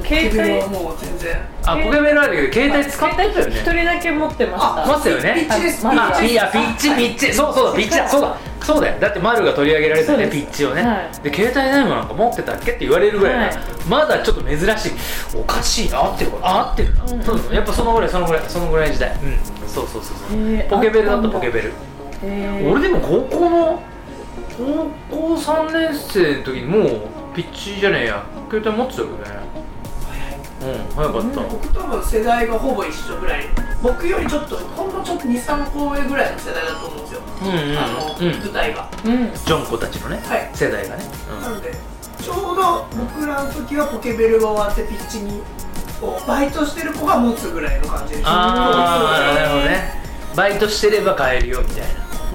[0.06, 0.38] 携帯。
[0.58, 1.36] はもう全然。
[1.64, 4.84] あポケベルあるけど携帯使ってたよ携帯一ね人だけ持ってました。
[4.84, 5.34] あ持ってたよね。
[5.34, 5.86] ピッチです。
[5.86, 7.32] はいあピいやピッチピッチ。
[7.34, 7.96] そうそうだピッチ。
[7.96, 9.00] だそうだそうだよ。
[9.00, 11.10] だって丸が取り上げられてねピッチをね、はい。
[11.22, 13.56] で携帯電話なんか持ってたっけって言われるぐらいな、はい。
[13.88, 14.92] まだちょっと珍しい。
[15.38, 17.22] おかしいな合ってるかなあ合ってるな、うんうん。
[17.22, 19.10] そうやっぱそのぐらいそのぐらいそのぐらいの時代。
[19.10, 19.38] うん。
[19.68, 20.38] そうそうそうそう。
[20.68, 21.72] ポケベルだあったポケベル。
[22.68, 23.82] 俺でも高校の
[24.56, 27.00] 高校3年生の時にもう
[27.36, 28.24] ピッチじゃねえや。
[28.50, 29.24] 携帯持ってたけどね
[30.62, 33.44] うん早かった、僕多分世代がほぼ一緒ぐらい。
[33.82, 37.78] 僕よりちょっとほんのちょっと23個上ぐらいの世代だと思うんですよ、うんうん。
[37.78, 38.40] あの、うん。
[38.40, 38.90] 舞台が。
[39.04, 39.34] うん。
[39.34, 40.50] ジョンコたちのね、はい。
[40.54, 41.04] 世代がね、
[41.42, 41.72] なので
[42.22, 45.42] ちょうど僕らの時はポケベルが終わってピッチに
[46.00, 48.30] こうバイトしてる子が持つぐらいの感じでした。
[48.30, 50.02] ああなるほどね。
[50.34, 51.84] バイトしてれば買えるよみたい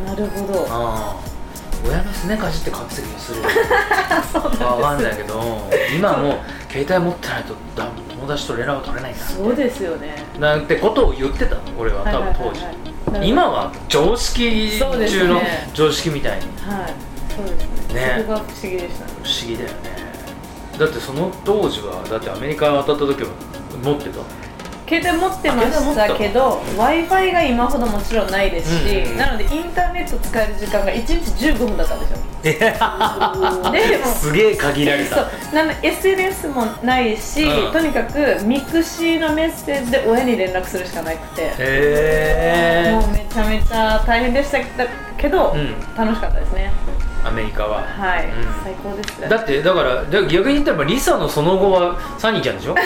[0.05, 0.13] な。
[0.13, 0.67] なるほど。
[0.69, 1.30] ああ
[1.85, 3.47] 親のすねかじってかけせにするよ。
[4.65, 6.33] わかんないけど今はもう
[6.71, 10.23] 携帯持ってないとだ友達と連絡が取れないんだそうですよね。
[10.39, 15.69] なんてことを言ってたの俺は多分当時、今は常識そうです中のね。
[15.73, 16.41] 常識みたいに。
[16.41, 16.93] はい。
[17.35, 18.01] そうですね。
[18.01, 18.15] ね。
[18.19, 19.05] そこが不思議でした。
[19.05, 19.75] ね不思議だよね。
[20.77, 23.29] だってその当時はだってアメリカ渡った時は
[23.83, 24.19] 持ってた
[24.91, 32.17] 携帯持ってましたけど w i f i が今ほどもちろんないですし、うんうんなのでインターネット使える時間が1日15分だったんですよ。
[32.41, 37.71] でも すげえ限られそうたなの SNS もないし、うん。
[37.71, 44.59] とにかく mixi のメッセージで親に連絡するしかなくて、へもうめちゃめちゃ大変でした
[45.17, 45.75] けど、うん。
[45.95, 46.71] 楽しかったですね
[47.23, 47.83] アメリカは。
[47.83, 48.31] はい、うん。
[48.63, 49.21] 最高です。
[49.21, 52.71] だってだからで逆に言ったらリサのその後はサニーちゃんでしょ？
[52.71, 52.85] いこん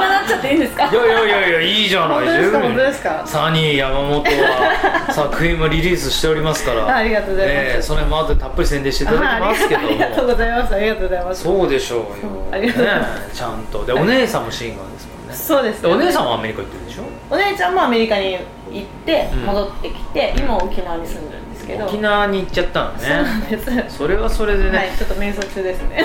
[0.00, 9.18] ななっちゃっていいんですかやいやいやいやいいじゃないですか本当ですかサニー山本は作品もリリースしておりますからあありがとうございますねえそれも後でたっぷり宣伝していただ。
[9.18, 12.06] きますけどあありがとうもございますありがとうございますそうでしょうよ
[12.52, 18.38] ありがとうございまねえちゃんとでお姉さんもシンガーですもんねそうですでお姉さんはアメリカ行ってるでしょお姉ちゃんもアメリカに
[18.70, 21.86] 行ってうん戻ってきて、今沖縄に住んでるんですけど。
[21.86, 26.04] 沖縄に行っちゃったのそうなんねです、それはそれでね、はいちょっと瞑想中ですね。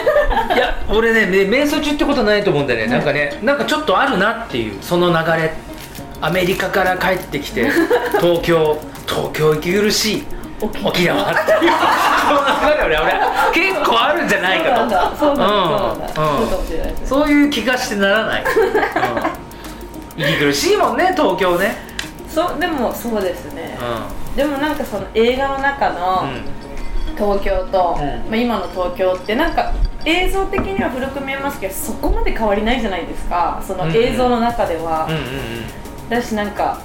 [0.56, 3.06] いや俺ねめ瞑想中ってことはないと思うんだよね、はい。
[3.06, 5.54] なんかねなんかちょっとあるなっていうその流れ。
[6.24, 7.67] アメリカから帰ってきて
[8.21, 8.80] 東京。
[9.08, 10.24] 東京息苦しい。
[10.62, 11.71] 沖沖縄っていう。
[12.21, 13.13] この流れ俺俺
[13.52, 15.17] 結構あるんじゃないかと。
[15.17, 15.36] そう
[17.12, 18.43] そういう気がしてならない、
[20.15, 21.91] うん、 息苦しいもんね東京ね
[22.34, 23.78] そうでもそうですね、
[24.34, 26.44] うでもなんかその映画の中のん、うん。
[27.17, 28.30] 東京と、うん。
[28.30, 29.74] まあ、今の東京ってなんか
[30.06, 33.62] 映像的には古く見えますけどそこまで変わりないじゃないですか。
[33.65, 35.30] その映像の中では、うんうん
[36.10, 36.82] だしなんか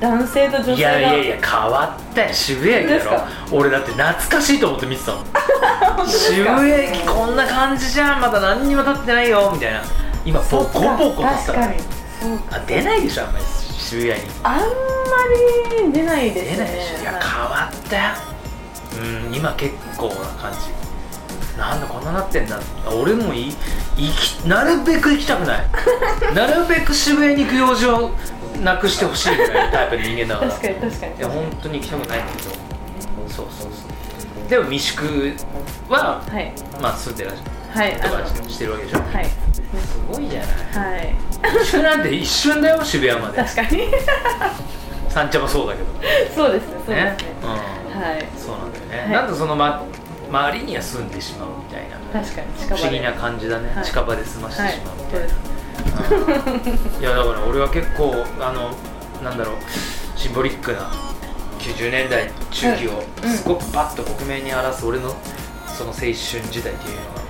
[0.00, 2.32] 男性と女うん、性がいやいやいや変わったよ。
[2.34, 3.22] 渋谷駅だろ。
[3.50, 5.18] 俺だって懐かしいと思って見てたの
[5.96, 8.20] 本当です渋か谷駅こんな感じじゃん。
[8.20, 9.50] まだ何にも経ってないよ。
[9.52, 9.82] みたいな。
[10.24, 11.78] 今ボコボコとさ確かに。
[12.20, 13.44] そうあ出ないでしょあんまり
[13.78, 14.20] 渋谷に。
[14.42, 14.64] あんま
[15.86, 16.56] り出ないですね。
[16.56, 17.00] 出ないでしょ。
[17.00, 18.02] いやはい変わったよ。
[19.00, 20.58] うん今結構な感じ。
[21.58, 22.58] なんだこんななってんだ。
[22.92, 23.54] 俺もい
[23.96, 25.66] 行きなるべく行きたくない。
[26.34, 28.10] なるべく渋谷に行く用事を
[28.62, 30.50] なくしてほしいぐらいのタイプの人間だから。
[30.50, 31.16] 確かに確かに。
[31.16, 32.50] いや本当に行きたくないんだけど。
[33.28, 34.48] そうそうそう。
[34.50, 35.34] でも未宿
[35.88, 36.52] ははい。
[36.80, 37.94] まあ住んでらっしゃはい。
[37.94, 38.98] るとかしてるわけでしょ。
[38.98, 39.26] はい
[39.76, 40.94] すごいじゃない。
[40.94, 41.14] はい。
[41.48, 43.38] 未宿なんて一瞬だよ渋谷まで。
[43.38, 43.88] 確かに。
[45.08, 45.88] 三茶もそうだけど。
[46.34, 47.16] そうですねそうですね。
[47.42, 48.00] うん。
[48.00, 48.28] はい。
[48.36, 49.10] そうなんだよね、はい。
[49.10, 49.82] なんでその、ま、
[50.30, 52.20] 周りには住んでしまうみたいな。
[52.20, 52.82] 確かに近場で。
[52.82, 53.84] 不思議な感じだね、はい。
[53.84, 55.26] 近場で済ましてはいしまうみたいな、
[56.94, 57.02] うん。
[57.02, 58.70] いやだから俺は結構あの
[59.22, 59.54] なんだろう。
[60.16, 60.90] シンボリックな
[61.60, 63.30] 90年代中期をうん。
[63.30, 65.14] すごくパッと克明に表す俺の
[65.66, 67.27] その青春時代っていうのが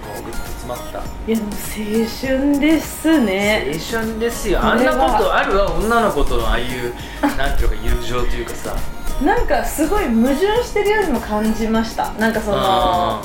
[0.69, 0.99] まった。
[0.99, 3.65] いや青春ですね。
[3.93, 4.61] 青春ですよ。
[4.63, 5.73] あんなことあるわ。
[5.73, 6.95] 女の子とのああいう
[7.37, 8.77] なんていうか友情というかさ。
[9.25, 12.13] なんかすごい矛盾してるようにも感じました。
[12.19, 13.21] なんかその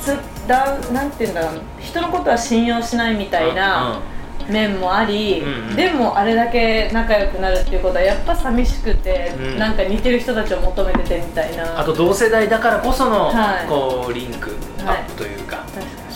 [0.00, 1.60] つだなんていうんだろう。
[1.80, 4.00] 人のことは信用しないみたいな
[4.48, 5.76] 面もあり、うんうん。
[5.76, 9.58] でもあれだけ仲良くなるっていうことはやっぱ寂しくて、うん。
[9.58, 11.80] なんか似てる人たちを求めててみたいな。
[11.80, 13.68] あと同世代だからこその、はい。
[13.68, 15.51] こうリンクアはいップというか、確かに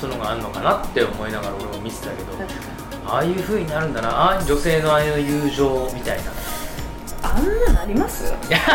[0.06, 2.32] そのがあるのかなって思いながら俺も見てたけど
[3.06, 6.30] ああいう風になるんだなああ女性のああいう友情みたいな。
[7.22, 8.32] あんななります？
[8.38, 8.66] 何年だ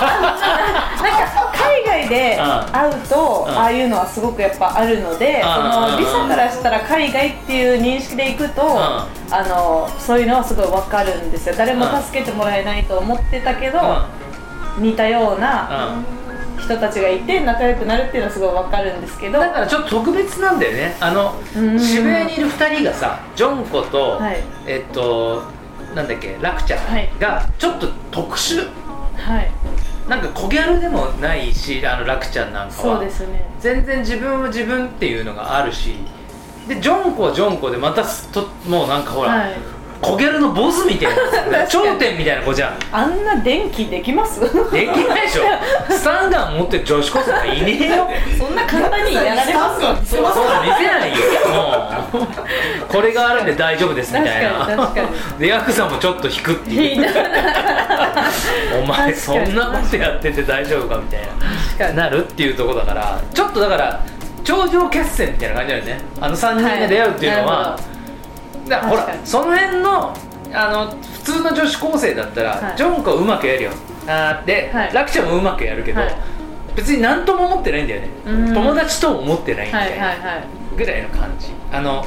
[0.00, 2.38] なんか海外で
[2.72, 3.58] 会うと、うん。
[3.58, 5.72] ああいうのはすごくやっぱあるので、うん。
[5.72, 8.66] そのリサからしたら海外っていう認識でいくと、ん。
[8.78, 9.06] あ
[9.48, 11.54] のそういうのはすごい分かるんですよ。
[11.58, 13.78] 誰も助けてもらえないと思ってたけど、
[14.78, 15.68] 似たような
[16.26, 16.29] うん
[16.60, 19.38] 人たちがいて仲良くなるっていうのはすごい分かるんですけど。
[19.38, 20.96] だからちょっと特別なんだよね。
[21.00, 21.78] あのうん。
[21.78, 24.36] 渋谷にいる2人がさジョンコと、はい。
[24.66, 25.42] えっと
[25.94, 27.10] なんだっけラクちゃはい。
[27.12, 28.68] んがちょっと特殊。
[29.16, 29.50] はい。
[30.08, 32.96] なんか小ギャルでもないしあのラクちゃんなんかは。
[32.96, 33.44] そうですね。
[33.60, 35.96] 全然自分は自分っていうのがあるし。
[36.68, 39.56] でジョンコはジョンコでまたすともうなんかほら、はい
[40.00, 41.66] 小ギャルのボスみたいな。
[41.68, 42.72] 頂点みたいな子じゃん。
[42.90, 44.40] あんな電気できます？
[44.40, 45.42] できないでしょ。
[45.90, 48.08] スタンガン持ってる女子高生がいねえよ。
[48.38, 49.80] そんな簡単にやられます？
[49.80, 51.16] そうそう見せないよ。
[52.12, 52.26] もう。
[52.88, 54.66] これがあるんで大丈夫ですみたいな。
[55.38, 57.06] でヤクザもちょっと引くっていう。
[58.82, 61.02] お前そんなことやってて大丈夫かみ
[61.78, 62.04] たいな。
[62.04, 63.18] なるっていうところだから。
[63.34, 64.00] ちょっとだから
[64.44, 66.00] 頂上決戦みたいな感じだよね。
[66.20, 67.99] あの3人が出会うっていうのは、はい
[68.70, 70.14] だからほらその辺の
[70.52, 72.76] あの普通の女子高生だったら、はい。
[72.76, 73.70] ジョンコはうまくやるよ。
[74.06, 74.92] あーで、はい。
[74.92, 76.14] ラクちゃんもうまくやるけど、はい。
[76.74, 78.08] 別に何とも思ってないんだよね。
[78.26, 78.54] うん。
[78.54, 80.16] 友達とも思ってないみたはいいな
[80.76, 81.48] ぐらいの感じ。
[81.72, 82.04] あの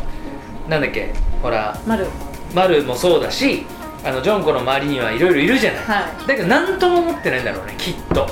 [0.67, 2.07] なんだっけほら丸
[2.53, 3.65] マルもそうだし
[4.05, 6.27] あのジョンコの周りにはいろいろいるじゃない、はい。
[6.27, 8.27] だけど何とも思ってないんだろうねきっと。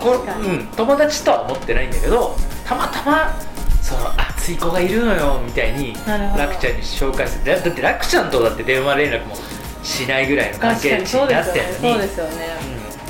[0.00, 3.34] こうん、友達とは思ってないんだけどたまたま
[3.82, 6.44] その熱い子がいるのよみたいになるほど。
[6.44, 9.34] ラクちゃんに紹介してだだってラクちゃんとだって電話連絡も
[9.82, 11.76] しないぐらいの関係値になってるのに。
[11.78, 12.30] そうですよね。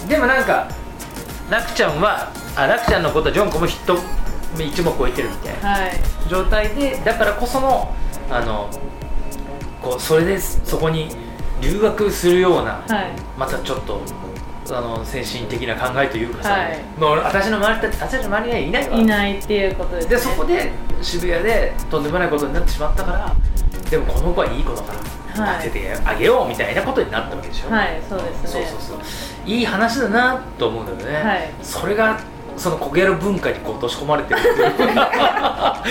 [0.03, 0.09] うん。
[0.09, 0.69] でもなんか
[1.51, 3.99] ラクちゃんはあラクちゃんのことはジョンコもヒット
[4.59, 5.93] 一目置いてるみたいなはい。
[6.29, 7.95] 状態でだからこその
[8.31, 8.71] あの
[9.83, 11.09] こうそれでそこに
[11.61, 13.11] 留学するようなはい。
[13.37, 14.01] またちょっと
[14.77, 16.79] あの先進的な考えというかさ、はい。
[16.99, 18.97] もう俺私の周りだって私の周りにはいないわ。
[18.99, 20.15] いないっていうことですね。
[20.17, 20.71] でそこで
[21.03, 23.35] 渋谷でとんでもないことになってしまったから
[23.91, 24.93] でもこの子はいい子だか
[25.37, 25.57] ら、はい。
[25.59, 28.49] 当ててあげようみたいなことになったわけでしょ、はいそうですね。
[28.49, 28.99] そうそうそう。
[29.47, 31.51] いい話だなと思うんだよね、はい。
[31.63, 32.21] それが
[32.57, 34.89] そのコゲロ文化にこう落とし込まれてるっていう。
[34.89, 35.83] の が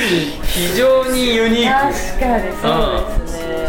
[0.43, 1.93] 非常にユニーク。
[1.93, 3.67] 確かにそうですね、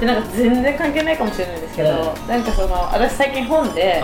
[0.00, 4.02] でなんか全然関係ないかもしれないですけど、なんかその私最近本で、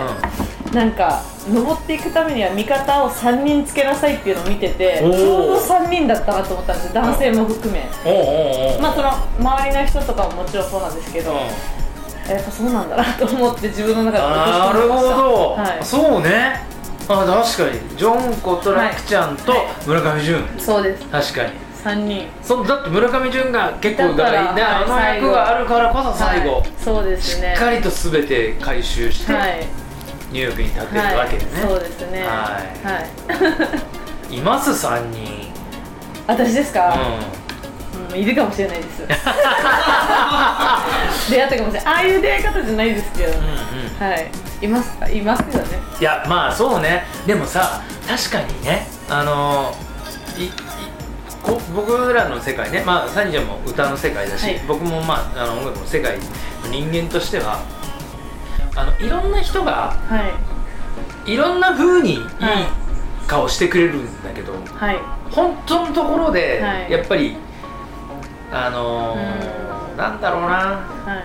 [0.73, 6.93] なんか登っていくためには味方を3人つけなさいっていうのを見ててちょうど3人だったなと思ったんですよ。
[7.01, 11.37] 男性も含め、うん、まあその周りの人とかももちろんそうなんですけど、うん。
[11.37, 16.65] やっぱそうなんだなと思って自分の中で落としなるほど、はい、そうね。
[17.07, 17.97] あ確かに。
[17.97, 19.61] ジョンコとラクちゃんとはい。
[19.85, 21.05] 村上淳、そうです。
[21.05, 22.27] 確かに3人。
[22.41, 27.53] そだって村上淳が結構だからだからあのはい役があるからこそ最後、はいそうでしすね。
[27.55, 29.67] っかりと全て回収して、はい。
[30.31, 32.23] ニューヨークに立ってるわけでね、はい、そうですね。
[32.23, 32.29] は
[32.83, 33.01] は
[34.31, 34.33] い。
[34.33, 35.53] い、います？3人。
[36.27, 36.97] 私ですか、
[38.09, 39.05] ううん、いるかもしれないです。
[41.29, 41.93] 出会ったかもしれない。
[41.93, 43.49] ああいう出会い方じゃないですけど、ん、うんうん。
[44.09, 44.31] はい。
[44.61, 45.07] いますか？
[45.07, 45.79] いますよね。
[45.99, 47.05] いやまあそうね。
[47.27, 49.75] でもさ確かにねあの
[50.37, 50.51] いい
[51.45, 54.61] こ僕らの世界ねまあサニーちゃんも歌の世界だし、はい。
[54.67, 56.23] 僕もまああの音楽の世界の
[56.69, 57.59] 人間としては
[58.75, 60.31] あのいろんな人がは
[61.27, 61.31] い。
[61.33, 62.15] いろんな風にい。
[62.15, 62.25] いはい
[63.27, 64.99] 顔してくれるんだけど、はい。
[65.31, 66.91] 本当のところで、はい。
[66.91, 67.35] やっぱり
[68.51, 69.97] あのーうん。
[69.97, 70.47] なんだろうな。
[70.47, 71.23] は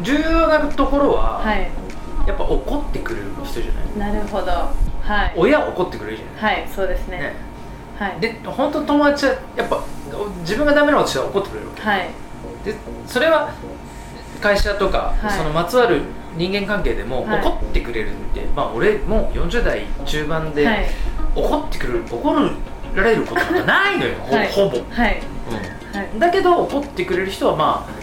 [0.00, 0.02] い。
[0.02, 1.70] 重要なところは、はい。
[2.26, 4.12] やっぱ怒ってくれる人じゃない？
[4.12, 4.50] なるほど。
[4.50, 5.34] はい。
[5.36, 6.56] 親は怒ってくれるじゃない？
[6.56, 7.18] はいそうですね。
[7.18, 7.36] ね
[7.98, 8.20] はい。
[8.20, 9.82] で本当の友達はやっぱ
[10.40, 12.08] 自分がダメなことしたら怒ってくれるわはい。
[12.64, 13.52] けでそれは
[14.40, 15.32] 会社とか、はい。
[15.32, 16.02] そのまつわる
[16.36, 17.40] 人間関係でもはい。
[17.40, 20.86] 怒ってくれるって、まあ俺もう40代中盤で、はい。
[21.34, 22.34] 怒ってくれる怒
[22.94, 24.14] られることなんかないのよ、
[24.50, 25.20] ほぼ、はい。
[25.92, 25.98] うん。
[25.98, 26.18] はい。
[26.18, 27.98] だけど怒ってくれる人はまあ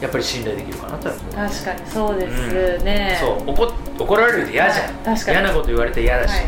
[0.00, 5.38] やっぱり信頼できるかなと確かにそうですね、そう怒怒られると嫌じゃん、はい確かに。
[5.38, 6.44] 嫌なこと言われて嫌だし、はい。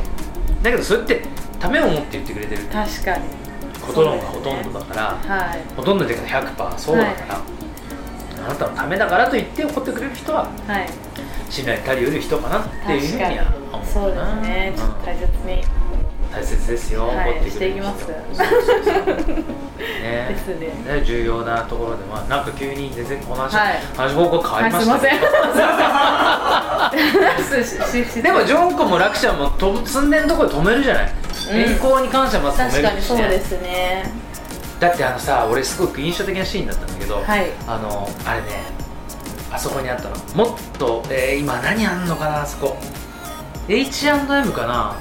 [0.63, 1.23] だけどそれって
[1.63, 2.63] ためを持って言ってくれてる。
[2.65, 3.25] 確かに。
[3.81, 5.61] ことの方がほとんどだから、はい。
[5.77, 7.41] ほとんどでか100%そうだから、
[8.47, 10.89] あなたのためだからと言って怒ってくれる人ははい。
[11.49, 14.73] 信頼に足りうる人かなっていうふうには思うそうですね。
[14.77, 15.65] ちょっと大切に
[16.33, 17.51] 大切ですよ、はい怒ってくれる人。
[17.51, 18.09] していきます。
[18.09, 18.17] ね。
[20.29, 20.67] ですね。
[20.67, 23.81] ね重要なところでまあなんか急に全然お話、はい。
[23.97, 25.03] 話方向変わりましたはい
[27.43, 28.23] すいません。
[28.23, 31.13] でもジョンコもラクちゃんも飛ぶ積んでるところで止めるじゃない、
[31.53, 31.57] う
[32.01, 32.03] ん。
[32.03, 34.11] に関してはまず止め確かにるしねそうですね。
[34.81, 37.51] だってあのさ俺すごく印象的なシーンだったんだけど、はい。
[37.67, 38.47] あのあれね
[39.51, 40.17] あそこにあったの。
[40.35, 42.79] もっと、えー今何あんのかなあそこ。
[43.69, 44.97] H&M かな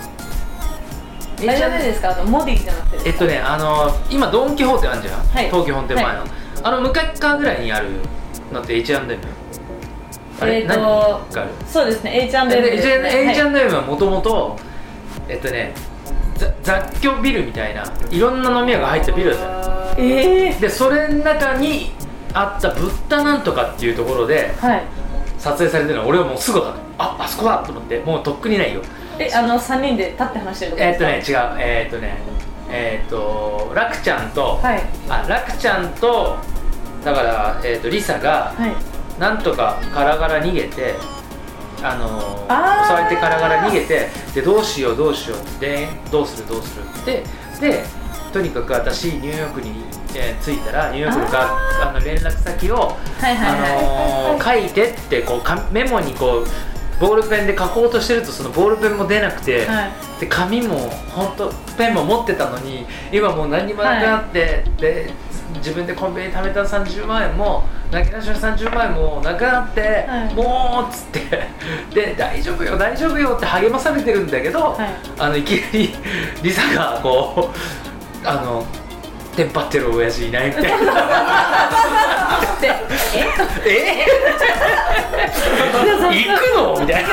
[1.50, 2.12] あれじゃないですか？
[2.12, 5.46] あのモディじゃなくてえっとねあの今ドン・キホーテあるじゃん、はい。
[5.46, 6.30] 東京本店前の、はい。
[6.64, 7.90] あの向かい側ぐらいにある
[8.52, 9.18] のって H&M
[10.40, 11.50] あれ、えーと何がある？
[11.68, 13.32] そうですね H&M でですね。
[13.32, 14.58] H&M はもともと
[15.30, 15.74] えっとね
[16.38, 19.72] ざ雑居ビルみたいないろんな飲み屋が入ったビルだったの。
[19.82, 21.92] はいええでそれの中に
[22.34, 24.84] あったブッダなんとかっていうところではい。
[25.38, 28.82] 撮影されてるの俺はもうすぐ分かったああそこだと思ってもうとっくにないよ
[29.30, 31.40] えあの三人で立って話してるとこえですか？
[31.40, 31.58] ーっとね違う。
[31.60, 32.18] えーっとね
[32.70, 34.82] えーっとラクちゃんと、はい。
[35.10, 36.38] あラクちゃんと
[37.04, 38.72] だから、えーっとリサがはい。
[39.20, 40.96] なんとかカラガラ逃げて
[41.84, 42.88] あのーあー。
[42.88, 47.24] 襲われてカラガラ逃げてでどうしようどうしようでどうするどうするって
[47.60, 47.84] で
[48.32, 49.84] とにかく私ニューヨークに、
[50.16, 52.76] えー着いたらニューヨークのがあの連絡先を、
[53.20, 53.72] はいはいはい。
[54.30, 56.48] あのー書いてってこうかメモにこう
[57.02, 59.92] ボールペンで書こうとしてるとそのボールペンも出なくて、はい。
[60.20, 60.78] で紙も
[61.10, 65.12] 本当ペンも持ってたのに今もう何にもなくなって、で
[65.56, 70.36] 自分でコンビニで貯めた30万円もなきなしの30万円もなくなって、はい。
[70.36, 71.48] もうっつって
[71.94, 74.90] で大丈夫よ大丈夫よって励まされてるんだけど、はい。
[75.18, 75.90] あのいきなり
[76.44, 77.50] リサがこ
[78.24, 78.64] うあの
[79.36, 80.70] テンパってる親父いないみたいな
[82.60, 82.68] で
[83.66, 84.06] え？
[86.12, 86.80] 行くの？
[86.82, 87.10] みたいな。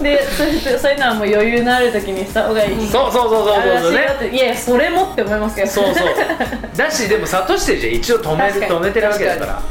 [0.00, 4.30] えでそういうそういうのはもう余裕のある時にした方がいいそうそうそうそうそうそうね。
[4.32, 5.68] いやいやそれもって思いますけど。
[5.68, 6.08] そうそう。
[6.76, 7.94] だしでも諭してるじゃん。
[7.94, 9.62] 一応止める止めてるわけだから。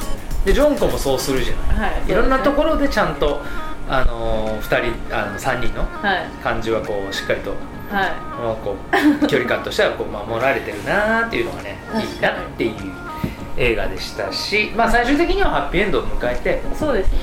[0.46, 2.12] でジョンコもそうするじゃない、はい。
[2.12, 3.42] いろんなところでちゃんと
[3.88, 6.28] あのー、2人あの3人のはい。
[6.44, 7.54] 感じはこうしっかりと、
[7.90, 8.12] はい。
[8.12, 8.76] まあ、こ
[9.24, 12.74] う距離感としてはこう守られてるなーっていうのがねいいなっていう
[13.58, 17.20] 映画でしたし、まあ、最終的にはハッピーエンドを迎えてそうですね。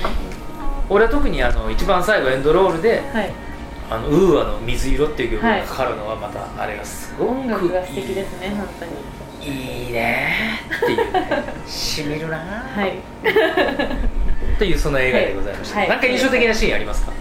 [0.89, 3.31] 俺は特にあの一番最後エンドロールではい
[3.89, 5.61] 「あのウーアの水色」っていう曲はい。
[5.61, 8.91] がかかるのはまたあれがすごく音楽が素敵ですね本当に。
[9.39, 11.43] いいねーっていうね。
[11.65, 12.81] しみるなー。
[12.81, 12.93] はい。
[14.55, 15.89] っていうその映画でございました、はい。
[15.89, 17.11] なんか印象的なシーンありますか、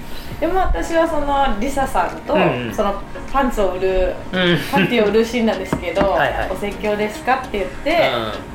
[0.40, 2.74] でも私はそのリサさんと、うんうん。
[2.74, 3.00] その
[3.32, 4.58] パンツを売るうん。
[4.70, 6.50] パンティを売るシーンなんですけど はいはい。
[6.50, 8.10] お説教ですかって言って、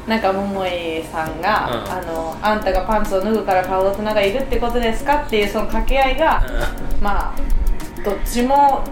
[0.08, 1.92] なんか桃井さんが、うん。
[1.92, 6.44] あのあんたがパンツを脱ぐから顔大人がいるってことですかっていうその掛け合いが、
[7.02, 8.84] まあどっちも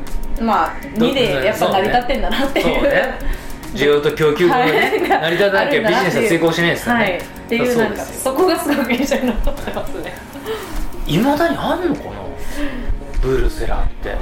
[0.42, 2.66] まあど2でやっぱ成り立ってんだなっていう。
[2.76, 3.40] そうね。
[3.76, 4.72] 需要と供給がね、
[5.08, 5.22] はい。
[5.22, 10.14] 成り立たなきゃビジネスは成功しないですからね、はい、っていうなんかそこがすごく印象に残ってますね。
[11.06, 12.29] いまだにあんのかな？
[13.22, 14.16] ブルセラって。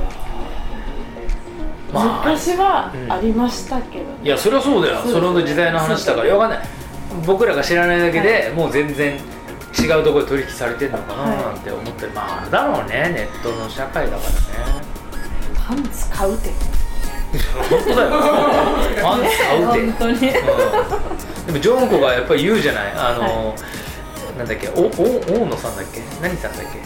[1.94, 5.00] まあ昔はうんありましたけど、いやそれはそうだよ。
[5.04, 6.68] その時代の話だからそうわかんない
[7.26, 9.16] 僕らが知らないだけで、もう全然
[9.80, 11.38] 違うところで取引されてるのかなはい。
[11.38, 14.36] なんて思ってる、まああれだろうねネットの社会だからね。
[15.68, 16.50] パンツ買うって。
[17.70, 18.10] 本当だよ。
[19.02, 19.86] パンツ買うって。
[19.86, 20.16] 本当に。
[20.16, 20.22] うん。
[20.22, 22.84] でもジョンコがやっぱり言うじゃない。
[22.96, 23.56] あの、
[24.38, 26.02] なんだっけおお大野さんだっけ？
[26.22, 26.80] 何さんだっけ？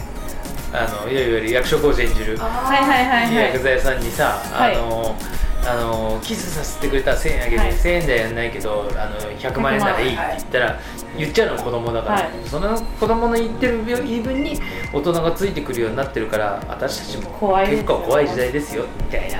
[0.72, 3.52] あのいわゆる役所広司演じるはいはいはいはい。
[3.52, 4.76] 薬剤さんにさ、はい。
[4.76, 5.16] あの
[5.64, 7.72] あのキスさせてくれたら1000円あげる、はい。
[7.72, 10.80] 1000円でやんないけどあの100万円ならいいって言ったら、
[11.16, 12.30] 言っちゃうの子供だから、はい。
[12.46, 14.58] その子供の言ってる言い分に
[14.92, 19.38] 大人がついてくるようになってるから私たちも結構怖い時代ですよみたいな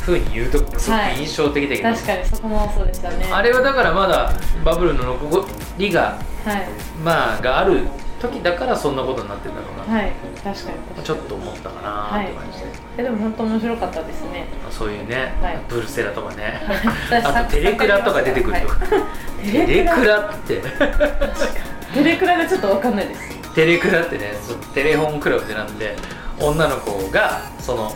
[0.00, 3.26] ふうに言うとすごく印象的だけど、確かにそこもそうでしたね。
[3.30, 4.32] あれはだからまだ
[4.64, 5.46] バブルの残
[5.78, 6.68] りがはい。
[7.04, 7.82] まあがある
[8.20, 10.12] 時だからそんなことになってるんだろうな、はい
[10.44, 12.64] 確かにちょっと思ったかなって感じで、
[12.98, 14.46] えでも本当面白かったですね。
[14.70, 15.58] そういうね、はい。
[15.68, 16.60] ブルセラとかね。
[17.10, 17.22] はい。
[17.24, 19.02] あとテレクラとか出てくるとか、は
[19.42, 19.50] い。
[19.50, 20.62] テレクラって。
[21.92, 23.38] テレクラがちょっと分かんないです。
[23.54, 25.96] テレクラってねそのテレホンクラブでなんで
[26.38, 27.92] 女の子がその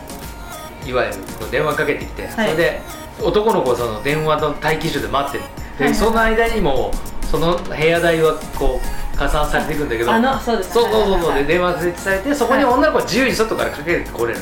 [0.85, 2.83] いわゆる電話かけてきて、それで
[3.23, 5.45] 男の子はその電話の待機所で待ってる。
[5.79, 6.93] で、はいはいその間にも
[7.31, 10.13] その部屋代はこう加算されていくんだけど。
[10.13, 10.73] あのそうです。
[10.73, 14.41] そうそうそうで電話設置されてそこに女の子は自由に外からかけてこれる、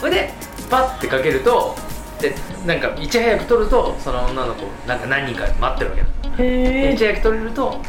[0.00, 0.32] それで
[0.70, 1.74] パッてかけると
[2.20, 2.34] で
[2.66, 7.80] なんかいち早く撮るとその女の子なんか何人か待ってるわけだでへえいち早く撮れると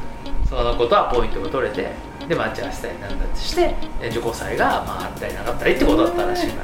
[0.47, 1.91] その子とはポイントが取れて
[2.27, 6.63] で待ち合わせたりなんだってしてで受講祭がまああったりなかったりってことだったらしいか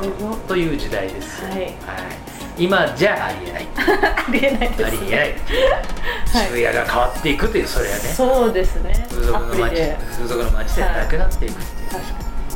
[0.00, 0.40] ら、うん。
[0.40, 1.42] という時代です。
[1.42, 1.74] よはい
[2.56, 3.68] 今じゃありえない。
[3.76, 5.34] ありえないですありえない、はい。
[6.46, 8.00] 渋谷が変わっていくというそれはね。
[8.00, 9.06] そうですね。
[9.10, 9.74] ア風俗の街
[10.16, 12.04] 風俗の街でなくなっていくっていう、確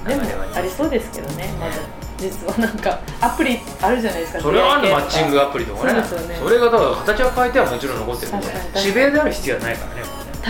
[0.05, 1.73] かにでもありそうですけどねまだ。
[2.19, 6.03] 実はなんかアプリあるじゃないですかそれはあるのマッチングアププリとかね。
[6.09, 6.37] そうですよね。
[6.43, 8.85] それがだから形を変えてはもちろん残ってるけど確かに確かに。
[8.85, 10.09] 渋谷である必要はないからねね。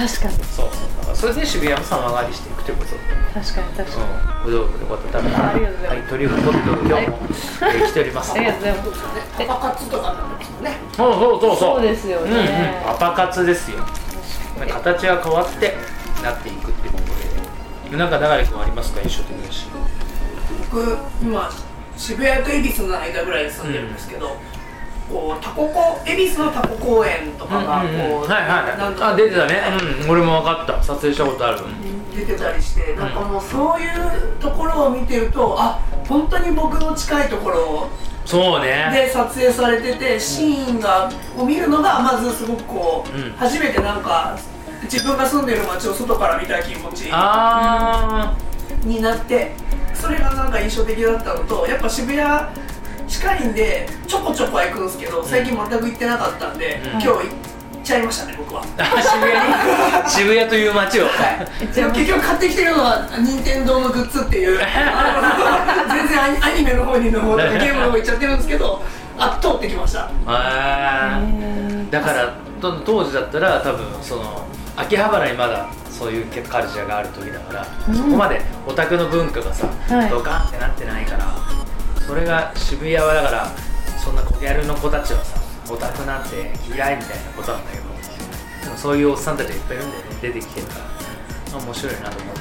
[0.08, 0.44] 確かに。
[0.56, 0.68] そう
[1.18, 2.90] それで渋谷も様変わりしていくということ
[3.34, 5.18] 確かに確かに、うん、どうよかった。
[5.18, 5.98] らあありがとうございます。
[5.98, 8.32] はい、トリュフポテト今日も、えー来ております。
[8.32, 9.02] ありがとうございます。
[9.36, 10.76] パパ活とかなんですもんね。
[10.96, 11.82] そうそうそうそう。
[11.82, 12.30] ですよね。
[12.30, 13.78] うんうん、パパ活ですよ。
[14.68, 15.74] 形が変わって
[16.22, 17.96] なっていくっていうことで。
[17.96, 19.00] なんか流れ君ありますか？
[19.02, 19.66] 印象的だし。
[20.70, 21.50] 僕今
[21.96, 24.36] 渋谷と恵比寿の間ぐらいに住んでるんですけど、
[25.10, 28.78] こうタココ恵比寿のタコ公園とかがこう、はいはい。
[28.78, 29.62] なんとあ出てたね。
[30.04, 30.10] うん。
[30.10, 30.82] 俺も分かった。
[30.82, 31.60] 撮影したことある
[32.14, 37.88] 出てたりしてなんかもうそういうところを見てるとあ本当に僕の近いところ
[38.24, 38.90] そうね。
[38.92, 43.32] で撮影されててシーンがを見るのがまずすごくこう、うん。
[43.32, 44.36] 初めてなんか
[44.82, 48.36] 自分が住んでる街を外から見た気持ちあ
[48.84, 49.52] になって
[49.94, 52.20] それがなんか印象的だったのとやっぱ渋谷
[53.08, 56.90] 近いんでちょこちょこは行くんですけど最近全く行ってなかったんで、うん。
[56.90, 57.20] 今日行っ
[57.82, 58.62] ちゃいましたね僕は。
[58.62, 58.68] ー
[59.00, 59.32] 渋谷
[60.04, 60.10] に？
[60.10, 61.04] 渋谷という街を。
[61.04, 61.10] は
[61.62, 64.66] い、でも結局買ってきてるのは任天堂のグッズっていう 全
[66.08, 68.82] 然アニアニメの方にの方とかゲームの方行っちゃってるんですけど
[69.18, 70.10] あ通ってきました。
[71.90, 74.46] だからと当時だったら多分その
[74.76, 77.94] 秋葉原にまだそういうカルチャーがある時だから、うん。
[77.96, 80.10] そこまでオタクの文化がさ、はい。
[80.10, 81.26] ドカンってなってないから
[82.08, 83.46] それが渋谷はだから
[84.02, 85.38] そんなコギャルの子たちはさ
[85.70, 87.84] オタクなんて嫌いみたいなことなんだけど
[88.64, 90.08] でもそういうおっさんたちがいっぱいいるんだよね。
[90.22, 90.74] 出てきてるか
[91.52, 91.58] ら。
[91.58, 92.40] 面白いなと思って。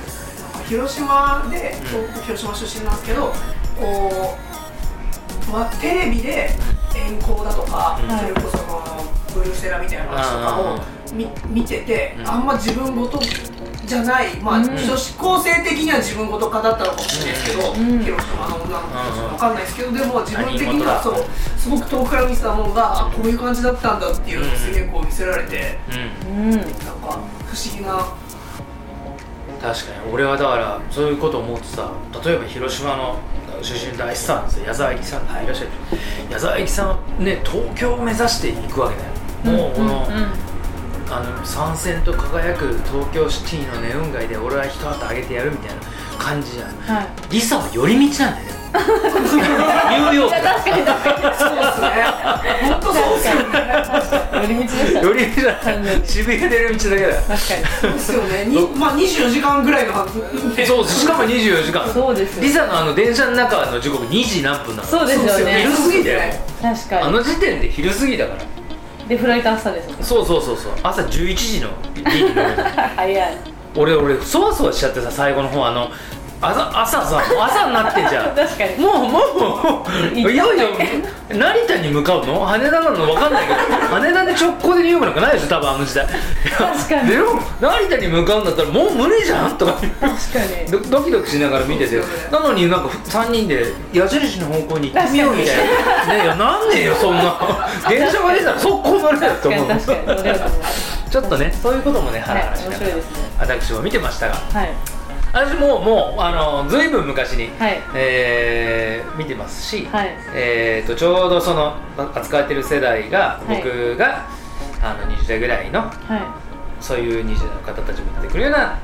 [0.69, 2.07] 広島で、うん。
[2.13, 3.33] 僕広島出身なんですけど
[3.77, 4.37] こ
[5.49, 6.49] う、まあ、テレビで
[6.93, 8.17] 遠行だとか、うん。
[8.17, 10.79] それこそブルーセラみたいな話とかを
[11.13, 12.27] み見てて、うん。
[12.29, 13.19] あんま自分ごと
[13.87, 14.65] じゃない、まあうん。
[14.65, 18.03] 女子高生的には自分ごと化だったのかもしれないですけど、うん。
[18.03, 21.25] 広島の女の子わかんないですけどでも自分的にはそう
[21.57, 25.77] すごく遠くから見てたものがあこういう感じだったんだっていうのをすげえこう見せられて、
[26.27, 26.43] うん。
[26.43, 26.71] うんなんか
[27.47, 28.13] 不思議な。
[29.61, 30.13] 確かに。
[30.13, 31.91] 俺はだからそういうことを思ってさ
[32.23, 33.17] 例えば広島の
[33.61, 34.65] 出身大スターなんですよ。
[34.65, 35.69] 矢沢永吉さんっていらっしゃる、
[36.29, 39.57] 矢沢永吉さんはね東京を目指していくわけだよ。
[39.57, 40.07] もうこの,、
[41.09, 45.81] あの参戦と輝く東京シティのネオン街で俺は一旗あげてやるみたいな
[46.17, 46.69] 感じじゃん。
[46.81, 47.07] はい。
[47.29, 48.47] リサは寄り道なんだよ。
[48.47, 50.83] ねニューヨークだ確かに。
[51.37, 51.87] そうですね。
[52.67, 53.55] 本当そうですよね。
[54.37, 54.99] 寄り道でした。
[55.01, 55.49] 寄り道じゃ
[55.79, 57.15] ない渋谷出る道だけだよ。
[57.15, 57.35] 確か
[57.81, 58.45] そうですよね。
[58.45, 60.55] にまあ24時間ぐらいのはず。
[60.55, 60.65] で。
[60.65, 61.87] そうしかも24時間。
[61.87, 64.87] にそうですリよサのあの電車の中の時刻2時何分なの？
[64.87, 65.63] そうですよね。
[65.63, 66.33] 昼過ぎだよ。
[66.61, 67.01] 確かに。
[67.03, 68.41] あの時点で昼過ぎだから
[69.07, 70.71] でフライト朝ですもんそうそうそうそう。
[70.83, 72.63] 朝11時の便に乗るの。
[72.95, 73.37] 早い。
[73.75, 75.89] 俺俺そわそわしちゃってさ最後の方あの
[76.39, 78.35] 朝朝さ朝になってんじゃん。
[78.35, 78.77] 確かに。
[78.77, 80.67] もうもういよいよ
[81.29, 82.45] 成田に向かうの？
[82.45, 83.59] 羽田なの分かんないけど
[83.89, 86.05] 羽田で直行でニューヨークなんかないでしょ多分あの時代。
[86.57, 87.09] 確かに。
[87.09, 89.73] でも成田に向かうんだったらもう無理じゃんとか。
[89.73, 90.71] 確かに。
[90.71, 95.55] ドドキドキしながら見てて、なのになんか3人で矢印の方向に行ってみようみたい
[96.07, 96.13] な。
[96.13, 97.35] ねいやなんねえよそんな。
[97.89, 99.67] 電車が出たら速攻乗れよって思う。
[99.67, 99.85] 確
[101.09, 103.29] ちょっとねそういうこともねハラハラしながら、はい面白いですね。
[103.39, 104.35] 私も見てましたが。
[104.53, 104.69] はい
[105.33, 107.81] 私ももうあのずいぶん昔に、はい。
[107.95, 110.15] えー見てますし、はい。
[110.35, 111.75] えー、とちょうどその
[112.13, 113.57] 扱われてる世代がはい。
[113.57, 114.27] 僕が、
[114.81, 116.81] あの20代ぐらいのはい。
[116.83, 118.79] そういう20代の方たちも出てくるようなあ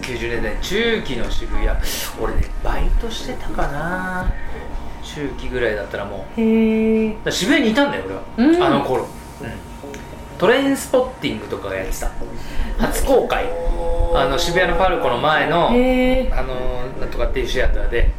[0.00, 1.68] 90年代中期の渋谷。
[2.20, 4.32] 俺ねバイトしてたかな。
[5.02, 6.40] 中期ぐらいだったらもう。
[7.30, 8.62] 渋谷にいたんだよ俺は、うん。
[8.62, 9.48] あの頃、うん、
[10.44, 12.10] トレインスポッティングとかがやってた。
[12.78, 13.46] 初公開。
[14.14, 18.10] あの渋谷のパルコの前のあのなんとかっていうシアターで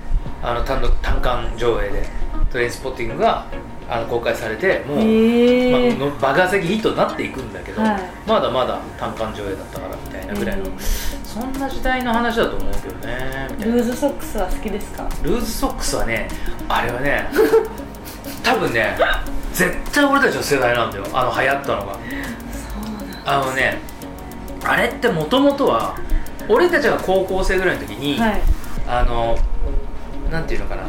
[0.41, 2.03] あの単独単館上映で
[2.51, 3.45] トレインスポッティングが
[3.87, 8.01] あの公開されてもう、まあ、の爆発的ヒットになっていくんだけど、はい。
[8.27, 15.07] まだまだ単館上映だったからみたいなぐらいの、うんそんな時代の話だと思うけどねルーズソックスは好きですか？
[15.21, 16.27] ルーズソックスはね
[16.69, 17.27] あれはね
[18.41, 18.95] 多分ね
[19.55, 21.97] 絶対俺たちの世代なんだよあの流行ったのが。
[23.27, 23.79] あのね
[24.63, 25.97] あれってもともとは
[26.47, 28.41] 俺たちが高校生ぐらいの時に、はい。
[28.87, 29.37] あの
[30.29, 30.83] なんていうのかな。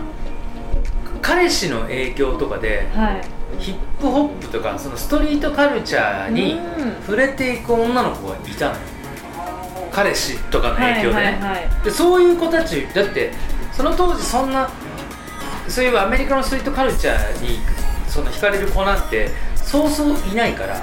[1.23, 3.23] 彼氏の影響とかではい。
[3.59, 6.93] ヒップホップとかそのストリートカルチャーにうん。
[7.03, 8.81] 触れていく女の子がいたのよ。
[9.93, 13.33] 彼氏とかの影響でね、はいはいはいでそういう子たちだって
[13.73, 14.69] その当時そんな
[15.69, 17.61] そういうアメリカのストリートカルチャーに
[18.09, 20.81] その惹かれる子なんてそうそういないから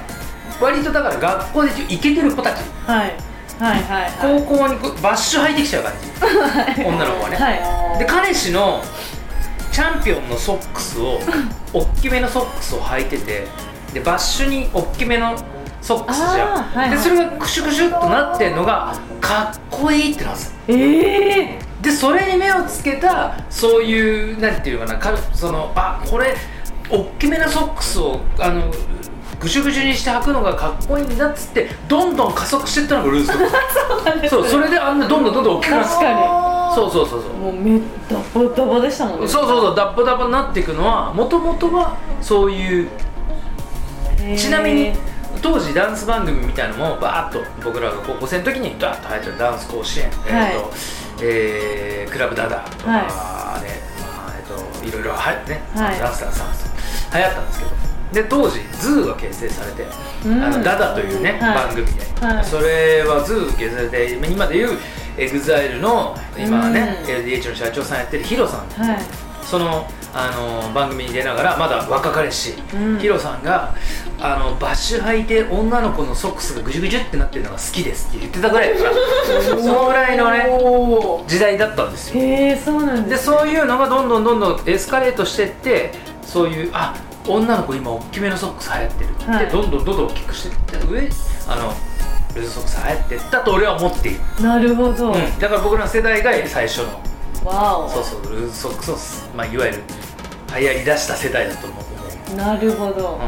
[0.61, 2.57] 割とだから学校でイケてる子たち。
[2.85, 3.15] はい。
[3.59, 5.93] はいはい高校にバッシュ履いてきちゃう感
[6.75, 6.81] じ。
[6.83, 7.99] 女の子はね、はい。
[7.99, 8.83] で彼氏の
[9.71, 11.19] チャンピオンのソックスを
[11.73, 13.47] 大きめのソックスを履いてて
[13.93, 15.35] でバッシュに大きめの
[15.81, 16.29] ソックスじゃん、
[16.63, 16.89] はいはい。
[16.91, 20.53] でそれがクシュクシュっとなってんのがかっこいいってなんですよ。
[20.67, 26.33] ええでそれに目をつけたそういうなんていうかなかそのあこれ
[26.93, 28.71] 大きめなソックスをあの
[29.39, 34.29] ぐしゅぐしゅにして履くのがかっこいいんだっつってどんどん加速していったのがルーズソックス。
[34.31, 35.89] そうそれであんなどんどんどんどん大きくなって。
[35.89, 36.19] 確かに。
[36.75, 37.33] そうそうそうそう。
[37.33, 37.79] もうめ
[38.09, 39.27] ダボダボでしたもんね。
[39.27, 42.89] そうそうそうダッボダボになっていくのはもともとはそういう
[44.37, 44.93] ちなみに
[45.41, 50.73] 当時ダンス番組みたいなのもバーッと僕らが高校生の時にダーッと流行ってたダンス甲子園、えーと
[51.21, 53.01] えークラブダダとか、はい。
[53.01, 53.13] ねま
[53.57, 55.17] あえー、といろいろは
[55.47, 55.99] ね、はい。
[55.99, 56.72] ダンスダンスダンス
[57.13, 57.71] 流行ったんですけど。
[58.13, 59.87] で当時 ZOO が結成されて、
[60.25, 60.43] うん。
[60.43, 61.55] あの DADA というね、はい。
[61.67, 62.45] 番組で、はい。
[62.45, 64.77] それは ZOO 結成されて今でいう
[65.17, 67.09] EXILE の今はね、うん。
[67.09, 68.67] LDH の社長さんやってる HIRO さん。
[68.67, 68.99] はい。
[69.41, 72.99] そのあの番組に出ながらまだ若かりし、うん。
[72.99, 73.75] HIRO さんが
[74.19, 82.23] あのバッシュ履いて女の子のソックスがぐじゅぐじゅってなってるのが好きですって言ってたぐらいだから そのぐらいのね時代だったんですよ。
[82.23, 86.93] へえそうなんでですそういうのがどんどんどんどんエスカレートしてってそういうあ
[87.27, 89.47] 女の子今大きめのソックス流行ってるって、はい。
[89.47, 91.09] どんどんどんどん大きくしてって上
[91.47, 91.73] あの
[92.35, 97.01] ルーズソックス流行ってったと俺は思っている、なるほど、うん、だから僕らの世代が最初の
[97.43, 97.89] わお。
[97.89, 99.83] そうそうルーズソックスを、まあ、いわゆる
[100.57, 101.75] 流行りだした世代だと思
[102.33, 103.27] う、なるほど、うん、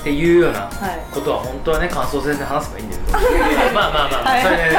[0.00, 1.06] っていうようなはい。
[1.12, 4.42] ことは本当はね感想戦で話せばいいんだけどまあまあまあまあ、はい。
[4.42, 4.70] それでね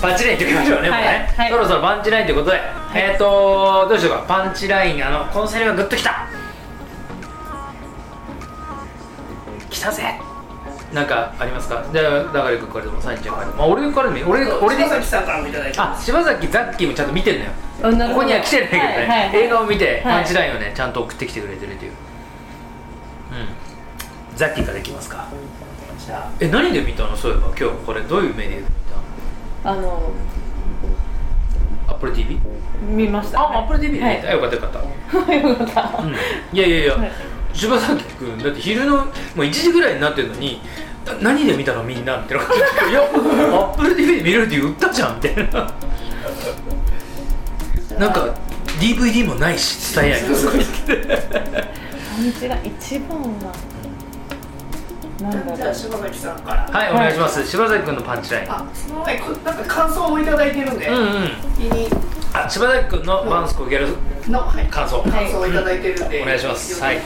[0.00, 1.50] パンチラインときましょうね、もうね、はい。
[1.50, 2.60] そろそろパンチラインということで、
[2.94, 4.24] えっ、ー、とどうしようか。
[4.26, 6.26] パンチラインあのこのセリフがグッときた。
[9.68, 10.20] 来たぜ。
[10.92, 11.84] なんかありますか？
[11.92, 12.04] じゃあ
[12.48, 14.24] 流れ君からでもサインちゃんからでも、まあ、俺からでもいい。
[14.24, 17.50] 俺俺で柴崎さんからもいただいてまあす柴崎ザッキーもちゃんと見てんのよ
[17.80, 19.36] ここには来てないけどね、はいはいはい。
[19.44, 20.22] 映画を見てはい。
[20.22, 21.96] パンチラインをねちゃんと送ってきてくれてるという、うん。
[24.36, 25.28] ザッキーからいきますか。
[25.98, 27.16] じゃえ何で見たの？
[27.16, 27.64] そういえば今日。
[27.86, 28.66] これどういうメディアで見
[29.64, 30.12] あの
[31.86, 32.38] た AppleTV?
[32.88, 33.40] 見ました。
[33.40, 34.26] あ AppleTV で見た、はい。
[34.26, 36.16] あよかったよかった、 よかった、うん、い
[36.58, 37.12] やいやいや、はい。
[37.52, 40.60] 柴崎君だって昼のもう1時ぐらいになってるのに
[41.04, 41.82] な何で見たの？
[41.82, 45.70] みんなみたいなこと言っていや AppleTV で見れるって言ったじゃんみたいな
[48.00, 48.34] なんか
[48.80, 53.52] DVD もないし伝えやんとか言ってパンチラ一番は
[55.20, 56.62] なんだじゃあ柴崎さんから。
[56.66, 57.46] はいお願いします。
[57.46, 58.50] 柴崎君のパンチライン。
[58.50, 60.96] あその前こなんか感想もいただいてるんで、うん。
[60.96, 61.30] うん
[62.32, 63.88] あ柴崎君のバンスコギャル
[64.32, 65.02] の、はい、感想。
[65.02, 66.80] はい感想をいただいてるんで、お願いします。
[66.82, 66.96] はい。
[66.96, 67.00] え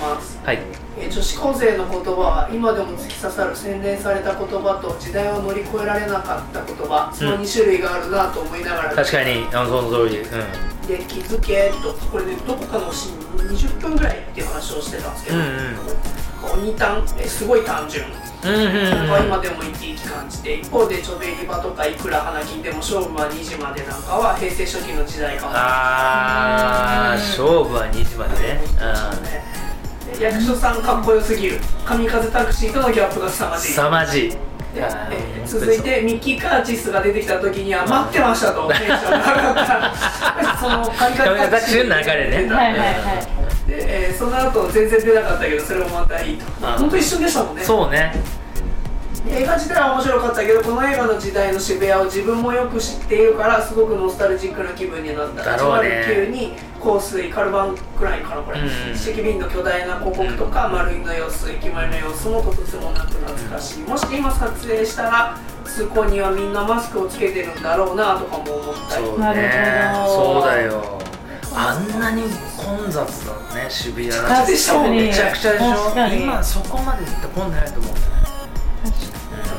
[0.70, 2.10] ー女子高生の言葉
[2.46, 10.24] は今でも突き刺さる洗練された言葉と時代を乗り越えられなかった言葉その2種類があるなと思いながら、確かにあのその通りう。
[10.24, 10.28] ん。
[10.86, 15.44] で気づけとこれでどこかのシーン20分ぐらいっていう話をしてたんですけど、うん
[16.44, 18.04] 鬼単えすごい単純。
[18.04, 20.58] うんうんなんか今でも言っていい感じで。
[20.58, 28.60] 一方でちょべり場とかいくら花金でも勝負は2時までなんかは平成初期の時代かもあー勝負は2時までね。
[28.60, 29.53] で
[30.20, 31.58] 役所さんかっこよすぎる。
[31.84, 33.72] 神風タクシーとのギャップが凄まじい。
[33.72, 34.32] 凄まじい。
[35.46, 40.58] 続いてミッキー・カーチスが出てきた時には待ってましたとテンションが上がった。
[40.58, 42.52] その神風タクシーの流れね。
[42.52, 43.70] はいはいはい。
[43.70, 46.44] で、えーその後全然出なかったけどそれもまたいいと。
[46.62, 47.62] あ本当一瞬でしたもんね。
[47.64, 48.12] そうね
[49.26, 55.42] 映画自体は面白かったけどこの映画の時代の渋谷を自分もよく知っているからすごくノスタルジックな気分になった。
[55.42, 56.04] だろうね。
[56.06, 56.52] 109に
[56.82, 58.92] 香水カルバンクラインかなこれ、うん。
[58.92, 63.82] 石瓶の巨大な広告とか、丸いの様子駅前の様子もとてもなく懐かしい。
[63.84, 69.06] もし今撮影したら通行にはみんなマスクをつけてるんだろうなとかも思ったり。
[69.06, 69.48] そうなるね
[70.04, 70.40] ほど。
[70.40, 71.00] そうだよ。
[71.56, 72.24] あんなに
[72.58, 74.10] 混雑だね渋谷。
[74.10, 75.06] 確だでしたもんね。
[75.08, 76.06] めちゃくちゃでしょ？
[76.14, 77.92] 今そこまで絶対混んでないと思う。
[77.94, 78.00] ね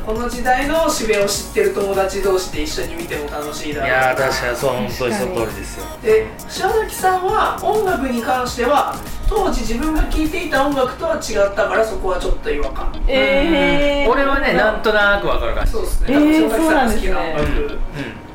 [0.05, 3.89] この時代の渋谷を知ってる友達同士で一緒に見ても楽しいだろう。
[3.89, 5.85] いやー確かにそう本当にその通りですよ。
[6.03, 8.95] で柴崎さんは音楽に関しては
[9.27, 13.03] 当時自分が聴いていた音楽とは違ったからそこはちょっと違和感。
[13.07, 15.71] えー、俺はねなんとなくわかる感じ。
[15.71, 18.25] そうですね、えー多分柴崎さんが好きな音楽、ですね。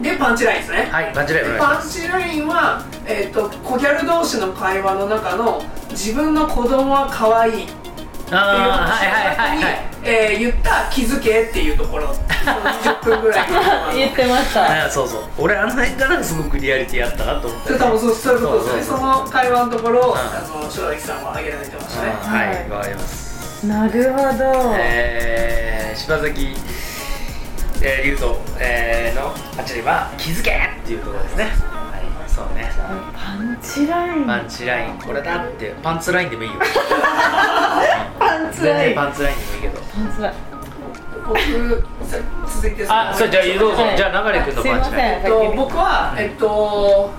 [0.00, 0.88] でパンチラインですね。
[0.90, 5.62] はいパンチラインパンチラインは、えー、とコギャル同士の会話の中の
[5.92, 7.66] 自分の子供は可愛い
[8.42, 12.12] っていうああはいはいはいにはいえー言った気づけっていうところ。
[12.12, 12.20] そ
[12.50, 13.50] の20分ぐらい。
[13.50, 14.86] の言ってました。
[14.86, 15.22] あそうそう。
[15.38, 17.66] 俺あの辺からすごくリアリティあったなと思って。
[17.68, 18.64] それ多分そうそういうこと。
[18.64, 18.98] ですねそう。
[18.98, 20.18] その会話のところを、ん。
[20.18, 20.22] あ
[20.62, 22.48] の正崎さんは挙げられてましたね、はい。
[22.48, 23.66] はいわかります。
[23.66, 26.56] なるほど、えー、柴崎
[27.82, 29.28] えー、龍斗、えー、の
[29.58, 31.44] あっちには気づけっていうところですね。
[31.44, 31.73] はい
[32.34, 32.68] そうね。
[33.14, 34.26] パンチライン。
[34.26, 34.98] パンチライン。
[34.98, 36.56] これだってパンツラインでもいいよ。
[38.18, 38.94] パンツライン。
[38.94, 39.80] 全然パンツラインでもいいけど。
[39.80, 40.34] パンツライン。
[41.26, 41.38] 僕
[42.06, 45.22] さ続いてあそれじゃあどうぞ、はいじゃあ流れ君のパンチライン。
[45.22, 47.10] えっと、僕は、えっと、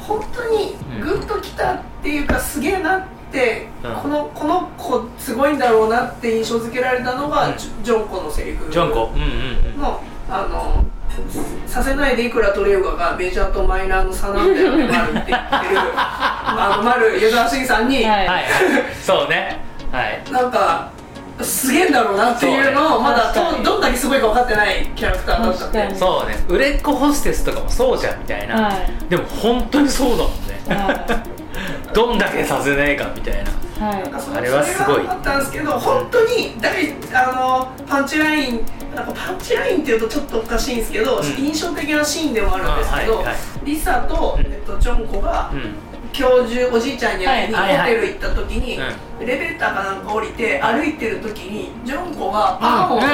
[0.00, 3.94] 本当にグッときたっていうか、すげえなって、うん。
[3.94, 7.56] このこの子すごいんだろうなって印象付けられたのが、うん。
[7.56, 8.72] ジョジョンコのセリフ。
[8.72, 9.12] ジョンコ。
[9.14, 9.28] うんうん
[9.74, 9.80] うん。
[9.80, 10.84] のあの
[11.66, 15.38] させないでいくら取れようかがメジャーとマイナーの差なんだよね丸って言ってる。
[15.96, 18.26] あの丸湯沢慎さんに、はい。
[18.26, 18.44] はい
[19.02, 19.58] そうね。
[19.90, 20.22] はい。
[20.30, 20.90] なんか
[21.40, 23.50] すげえんだろうなっていうのをまだそうね。
[23.50, 23.64] 確かに。
[23.64, 25.94] どんだけすごいか分かってないキャラクターだったんで。
[25.94, 26.36] そうね。
[26.48, 29.08] 売れっ子ホステスとかもそうじゃんみたいな、はい。
[29.08, 31.22] でも本当にそうだもんね、は
[31.94, 33.40] どんだけさせないかみたいな。
[33.40, 38.60] はいなんかそのあれはすごいったんですけど本当に大あのパンチライン
[38.94, 41.24] なんかパンチラインっていうとちょっとおかしいんですけど、ん。
[41.24, 43.36] 印象的なシーンでもあるんですけど、あはいはい。
[43.64, 44.52] リサと、うん。
[44.52, 45.74] えっと、ジョンコが、うん。
[46.12, 48.82] 教授おじいちゃんに会いにホテル行った時に、う
[49.22, 53.08] エレベーターかなんか降りて歩いてる時にジョンコがパンを、うんうん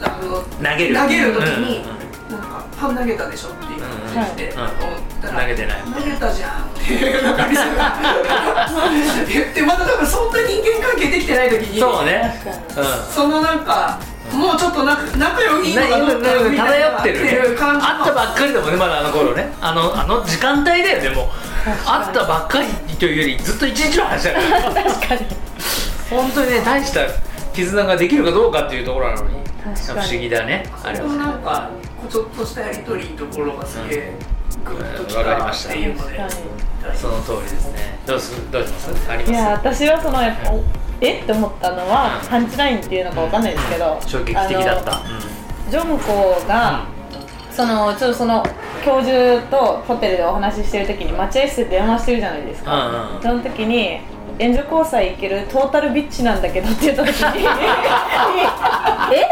[0.00, 0.94] あの投げる。
[0.94, 3.80] 投げる時に、うんうんなんかパン投げたでしょっていう
[4.14, 4.56] 感じで、うん
[5.20, 5.82] 投げてない。
[5.82, 7.46] 投げたじゃんっていうなんか
[9.28, 12.40] 言ってまだ多分そんな人間関係できてない時にそうね。
[12.76, 12.84] うん。
[13.12, 13.98] そのなんか
[14.32, 16.98] もうちょっと仲仲良いのかどうかみたいな。
[16.98, 19.52] 漂っていう感じったばっかりだもんねまだあの頃ね。
[19.60, 21.24] あのあの時間帯だよねも。
[21.24, 21.26] う
[21.86, 24.84] 会ったばっかりというよりずっと一日の話だから。
[24.84, 25.26] 確かに。
[26.10, 27.00] 本当にね大した
[27.54, 29.38] 絆ができるかどうかっていうところなのに。
[29.64, 30.64] 不思議だね。
[30.84, 31.06] あれは。
[31.06, 31.70] なんか
[32.10, 34.12] ちょっとしたやり取りのところがすげえ
[34.64, 36.20] グッときたっていうので
[36.94, 37.98] その通りですね。
[38.06, 39.10] どうすどうします？
[39.10, 40.62] ありいやま私はそのやっぱお
[41.00, 41.20] え？
[41.20, 42.28] って思ったのはうん。
[42.28, 45.02] パンチラインっていうのかわかんないですけどす衝撃的だった。
[45.70, 46.86] ジョンコが、
[47.52, 48.42] そのちょっとその
[48.84, 53.22] 教授とホテルでお話ししてる時に待合室で電話してるじゃないですか、うんうん。
[53.22, 54.00] その時に
[54.38, 57.44] 援助交際行けるトータルビッチなんだけどって言った時に
[59.14, 59.28] え？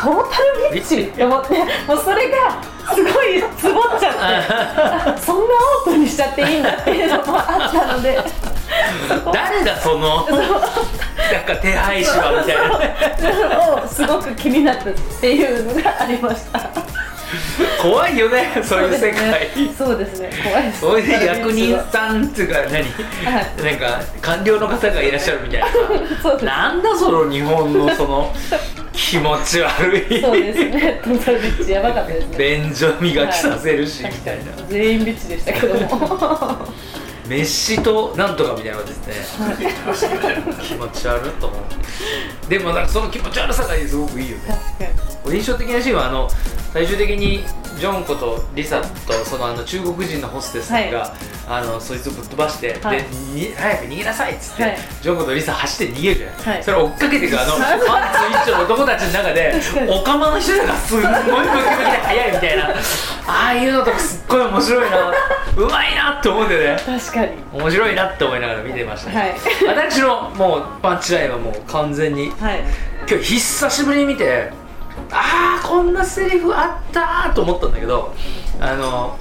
[0.00, 0.38] トータ
[0.68, 1.54] ルビッチって思って
[1.86, 2.62] もうそれが
[2.94, 4.18] すごい ツボっちゃって。
[4.20, 8.18] あ そんなオープンにしちゃっていいんだっていうのもあったので。
[9.32, 10.26] 誰だその？
[10.28, 13.74] なんか手配師はみたいな。
[13.82, 16.60] をすごく気になったっていうのがありました
[17.80, 19.50] 怖いよねそういう世界。
[19.76, 20.30] そうですね。
[20.42, 20.80] 怖いです。
[20.80, 22.84] それで役人さんっていうか何、はい。
[23.64, 25.60] なんか官僚の方がいらっしゃるみたい
[26.42, 28.34] ななんだその日本のその
[28.92, 30.20] 気持ち悪い。
[30.20, 31.00] そうですね。
[31.02, 32.36] トルビッチやばかったですね。
[32.38, 34.44] 便所磨きさせるし、みたいな。
[34.68, 36.66] 全員ビッチでしたけども。
[37.28, 39.72] メッシとなんとかみたいなことですね。
[40.62, 41.30] 気持ち悪い。
[41.32, 42.50] と思う。
[42.50, 44.94] でもなんかその気持ち悪さがすごくいいよね。
[45.30, 46.28] 印象的なシーンはあの
[46.72, 47.44] 最終的に
[47.78, 50.92] ジョンコとリサとそのあの中国人のホステスが、はい。
[51.50, 52.98] あのそいつをぶっ飛ばして、はい。
[52.98, 54.76] でに早く逃げなさいっつって、はい。
[55.00, 56.64] ジョンコとリサ走って逃げるじゃない、はい。
[56.64, 59.90] それを追っかけていくあのパンツ一丁の男たちの中で 確かに。
[59.98, 62.68] オカマの人らがすんごいムキムキで速いみたいな。
[63.26, 65.12] ああいうのとかすっごい面白いな。
[65.56, 66.82] うまいなって思うんだよね。
[66.84, 67.28] 確かに。
[67.52, 69.34] 面白いなって思いながら見てました、はい。
[69.66, 72.60] 私のもうパンチラインはもう完全にはい。
[73.08, 74.50] 今日久しぶりに見て
[75.10, 78.14] ああこんなセリフあったーと思ったんだけど
[78.60, 79.18] あの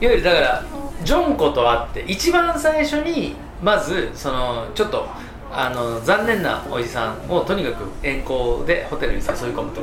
[0.00, 0.64] いわゆるだから
[1.02, 5.06] ジョンコと会って一番最初にまずそのちょっと
[5.50, 9.24] あの残念なおじさんをとにかく遠行でホテルに誘い
[9.54, 9.80] 込むと。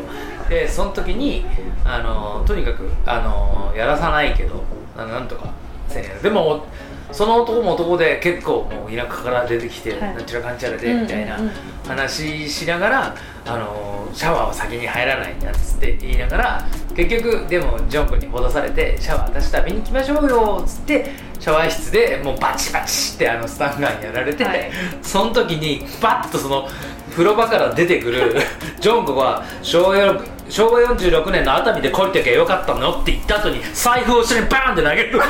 [0.49, 1.43] でその時に
[1.83, 4.63] あのとにかくあのやらさないけど
[4.95, 5.49] ななんとか
[5.87, 6.65] せんでも
[7.11, 10.01] その男も男で結構もう田舎から出てきて、はい。
[10.15, 11.39] なんちゃらかんちゃらでみたいな
[11.87, 13.15] 話しながら、
[13.45, 24.71] あのシャワーは先に入らないんだっつって言いながら結局でもジョン君に戻されてシャワー私と浴びに行きましょうよっつってシャワー室でもうバチバチってあのスタンガンやられて、はい。
[25.03, 26.67] その時にバッとその
[27.11, 28.35] 風呂場から出てくる
[28.79, 35.19] ジョン君は昭和よ昭和46年の熱海で懲りてきゃよかったのって言った後に財布を後ろにバーンって投げる。
[35.19, 35.29] かっ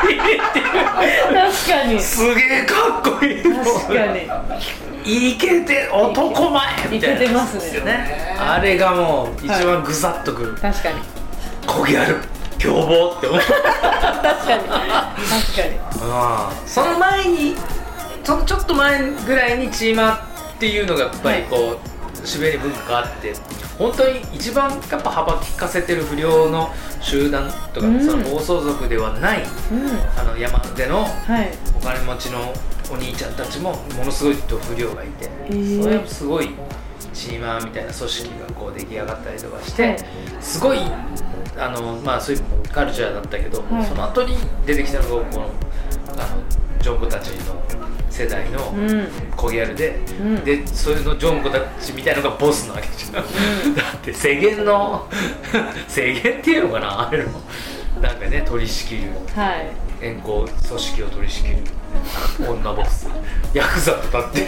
[0.00, 0.66] こいいっていう。
[0.74, 2.00] 確かに。
[2.00, 7.16] すげえかっこいいの確かにいけて男前みたいな。
[7.16, 8.36] いけてますね。
[8.38, 11.00] あれがもう一番グサッとくる、確かに。
[11.66, 12.16] こぎある
[12.58, 13.40] 凶暴って思う。
[13.40, 13.52] 確
[14.46, 14.62] かに。
[14.64, 16.60] 確かに。
[16.62, 16.66] うん。
[16.66, 17.56] その前に
[18.24, 20.16] そのちょっと前ぐらいにチーマー
[20.56, 21.78] っていうのがやっぱりこ
[22.22, 23.32] う、渋谷に文化があって
[23.78, 26.70] 本当に一番やっぱ幅利かせてる不良の
[27.00, 28.04] 集団とか、うん。
[28.04, 30.18] その暴走族ではないうん。
[30.18, 31.50] あの山手のはい。
[31.74, 32.52] お金持ちの
[32.90, 35.82] お兄ちゃんたちもものすごい不良がいて、ー。
[35.82, 36.50] それはすごい
[37.12, 39.98] チーマーみたいな組織がこう出来上がったりとかして、はい。
[40.40, 40.78] すごい
[41.56, 43.86] あのまあそういうカルチャーだったけど、はい。
[43.86, 44.36] その後に
[44.66, 46.42] 出てきたのがこのあの
[46.80, 47.62] ジョンコたちの
[48.10, 49.08] 世代のうん。
[49.36, 50.44] コギャルで、うん。
[50.44, 55.08] でそういうのジョンコたちみたいのがボスなわけじゃん、だって制限の
[55.86, 57.28] 制限っていうのかなあれの。
[58.00, 59.02] なんかね取り仕切る。
[59.34, 59.70] はい。
[60.00, 60.20] 組
[60.80, 61.56] 織を取り仕切る
[62.38, 63.06] 女ボス。
[63.52, 64.46] ヤクザとだって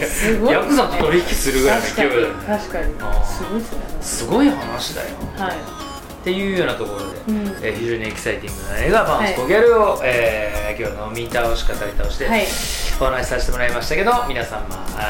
[0.49, 2.33] ヤクザと取引するぐらいの勢いだよね。
[2.47, 2.93] 確かに
[3.25, 3.79] すごいですね。
[4.01, 5.09] すごい話だよ。
[5.37, 5.57] はい。
[5.57, 7.47] っていうようなところで、うん。
[7.61, 12.45] えー非常にエキサイティングな映画「バウンスコギャルを」えー今日の見倒し語り倒して、はい。
[13.01, 15.01] お話しさせてもらいましたけど皆さんまあ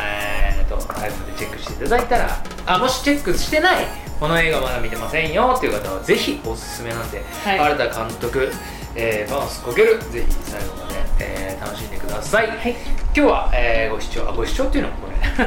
[0.57, 3.85] えーと iPhone でチェックしていただいたらあもしチェックしてない
[4.19, 7.59] この映画まだ見てませんよっていう方はぜひおすすめなんで、はい。
[7.59, 8.51] 新田監督、
[8.95, 12.71] えーバウンスコギャルぜひ最後まで、えー楽しんでください、はい。
[12.71, 15.43] 今日は、えーご視聴あご視聴っていうのもこれ 今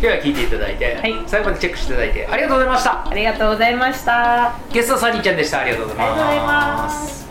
[0.00, 1.14] 日は聞いていただいて、はい。
[1.26, 3.08] 最後までチェックしていただいてありがとうございました。
[3.08, 4.52] ありがとうございました。
[4.72, 5.60] ゲストはサニーちゃんでした。
[5.60, 6.22] ありがとうございます。
[6.22, 7.25] ありがとうございます